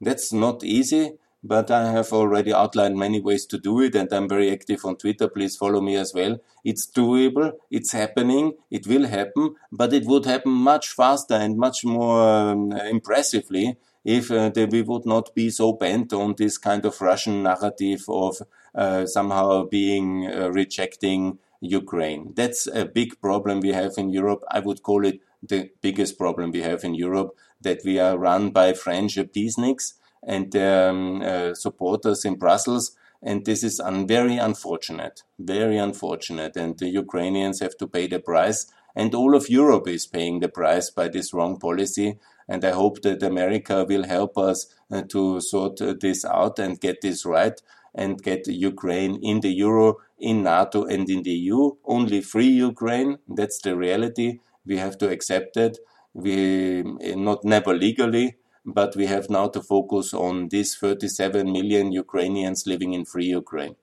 That's 0.00 0.32
not 0.32 0.64
easy, 0.64 1.12
but 1.44 1.70
I 1.70 1.90
have 1.92 2.12
already 2.12 2.52
outlined 2.52 2.96
many 2.96 3.20
ways 3.20 3.46
to 3.46 3.58
do 3.58 3.80
it, 3.82 3.94
and 3.94 4.12
I'm 4.12 4.28
very 4.28 4.50
active 4.50 4.84
on 4.84 4.96
Twitter. 4.96 5.28
Please 5.28 5.56
follow 5.56 5.80
me 5.80 5.96
as 5.96 6.12
well. 6.14 6.38
It's 6.64 6.90
doable, 6.90 7.52
it's 7.70 7.92
happening, 7.92 8.54
it 8.70 8.86
will 8.86 9.06
happen, 9.06 9.54
but 9.70 9.92
it 9.92 10.06
would 10.06 10.24
happen 10.24 10.52
much 10.52 10.88
faster 10.88 11.34
and 11.34 11.56
much 11.56 11.84
more 11.84 12.22
um, 12.22 12.72
impressively 12.72 13.76
if 14.06 14.30
uh, 14.30 14.52
we 14.70 14.82
would 14.82 15.04
not 15.04 15.34
be 15.34 15.50
so 15.50 15.72
bent 15.72 16.12
on 16.12 16.36
this 16.38 16.58
kind 16.58 16.86
of 16.86 17.00
Russian 17.00 17.42
narrative 17.42 18.04
of 18.08 18.40
uh, 18.72 19.04
somehow 19.04 19.64
being 19.64 20.30
uh, 20.32 20.48
rejecting 20.50 21.38
Ukraine. 21.60 22.32
That's 22.36 22.68
a 22.68 22.84
big 22.84 23.20
problem 23.20 23.60
we 23.60 23.72
have 23.72 23.94
in 23.98 24.10
Europe. 24.10 24.44
I 24.48 24.60
would 24.60 24.84
call 24.84 25.04
it 25.04 25.20
the 25.42 25.70
biggest 25.82 26.18
problem 26.18 26.52
we 26.52 26.62
have 26.62 26.84
in 26.84 26.94
Europe 26.94 27.36
that 27.60 27.80
we 27.84 27.98
are 27.98 28.16
run 28.16 28.50
by 28.50 28.74
French 28.74 29.16
peaceniks 29.16 29.94
and 30.22 30.54
um, 30.54 31.22
uh, 31.22 31.54
supporters 31.54 32.24
in 32.24 32.36
Brussels. 32.36 32.96
And 33.22 33.44
this 33.44 33.64
is 33.64 33.80
un 33.80 34.06
very 34.06 34.36
unfortunate, 34.36 35.24
very 35.36 35.78
unfortunate. 35.78 36.56
And 36.56 36.78
the 36.78 36.88
Ukrainians 36.88 37.58
have 37.58 37.76
to 37.78 37.88
pay 37.88 38.06
the 38.06 38.20
price. 38.20 38.70
And 38.96 39.14
all 39.14 39.36
of 39.36 39.50
Europe 39.50 39.86
is 39.86 40.06
paying 40.06 40.40
the 40.40 40.48
price 40.48 40.88
by 40.90 41.08
this 41.08 41.34
wrong 41.34 41.58
policy. 41.58 42.18
And 42.48 42.64
I 42.64 42.70
hope 42.70 43.02
that 43.02 43.22
America 43.22 43.84
will 43.86 44.04
help 44.04 44.38
us 44.38 44.74
uh, 44.90 45.02
to 45.10 45.40
sort 45.42 45.82
uh, 45.82 45.94
this 46.00 46.24
out 46.24 46.58
and 46.58 46.80
get 46.80 47.02
this 47.02 47.26
right 47.26 47.60
and 47.94 48.22
get 48.22 48.46
Ukraine 48.46 49.16
in 49.22 49.40
the 49.40 49.50
euro, 49.50 49.96
in 50.18 50.42
NATO, 50.42 50.84
and 50.84 51.08
in 51.10 51.22
the 51.22 51.30
EU. 51.32 51.72
Only 51.84 52.22
free 52.22 52.48
Ukraine. 52.48 53.18
That's 53.28 53.60
the 53.60 53.76
reality. 53.76 54.38
We 54.64 54.78
have 54.78 54.96
to 54.98 55.10
accept 55.10 55.56
it. 55.58 55.78
We 56.14 56.82
not 56.82 57.44
never 57.44 57.74
legally, 57.74 58.36
but 58.64 58.96
we 58.96 59.06
have 59.06 59.28
now 59.28 59.48
to 59.48 59.62
focus 59.62 60.14
on 60.14 60.48
these 60.48 60.74
37 60.76 61.52
million 61.52 61.92
Ukrainians 61.92 62.66
living 62.66 62.94
in 62.94 63.04
free 63.04 63.26
Ukraine. 63.26 63.76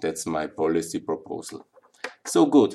That's 0.00 0.26
my 0.26 0.46
policy 0.46 1.00
proposal. 1.00 1.66
So 2.24 2.46
good. 2.46 2.74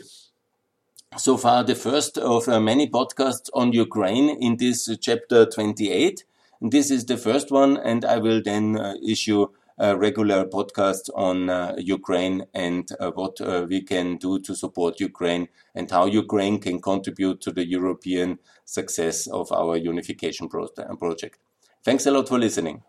So 1.15 1.37
far, 1.37 1.63
the 1.63 1.73
first 1.73 2.17
of 2.17 2.49
uh, 2.49 2.59
many 2.59 2.87
podcasts 2.89 3.49
on 3.53 3.71
Ukraine 3.71 4.29
in 4.41 4.57
this 4.57 4.89
uh, 4.89 4.95
chapter 4.99 5.45
28. 5.45 6.25
This 6.61 6.91
is 6.91 7.05
the 7.05 7.17
first 7.17 7.49
one, 7.49 7.77
and 7.77 8.03
I 8.03 8.17
will 8.17 8.41
then 8.43 8.77
uh, 8.77 8.95
issue 9.01 9.47
a 9.79 9.95
regular 9.97 10.43
podcast 10.45 11.09
on 11.15 11.77
Ukraine 11.77 12.47
and 12.55 12.91
what 13.13 13.39
we 13.69 13.83
can 13.83 14.17
do 14.17 14.39
to 14.39 14.55
support 14.55 14.99
Ukraine 14.99 15.49
and 15.75 15.89
how 15.89 16.07
Ukraine 16.07 16.59
can 16.59 16.81
contribute 16.81 17.41
to 17.41 17.51
the 17.51 17.63
European 17.63 18.39
success 18.65 19.27
of 19.27 19.51
our 19.51 19.77
unification 19.77 20.49
project. 20.49 21.37
Thanks 21.85 22.07
a 22.07 22.11
lot 22.11 22.27
for 22.27 22.39
listening. 22.39 22.81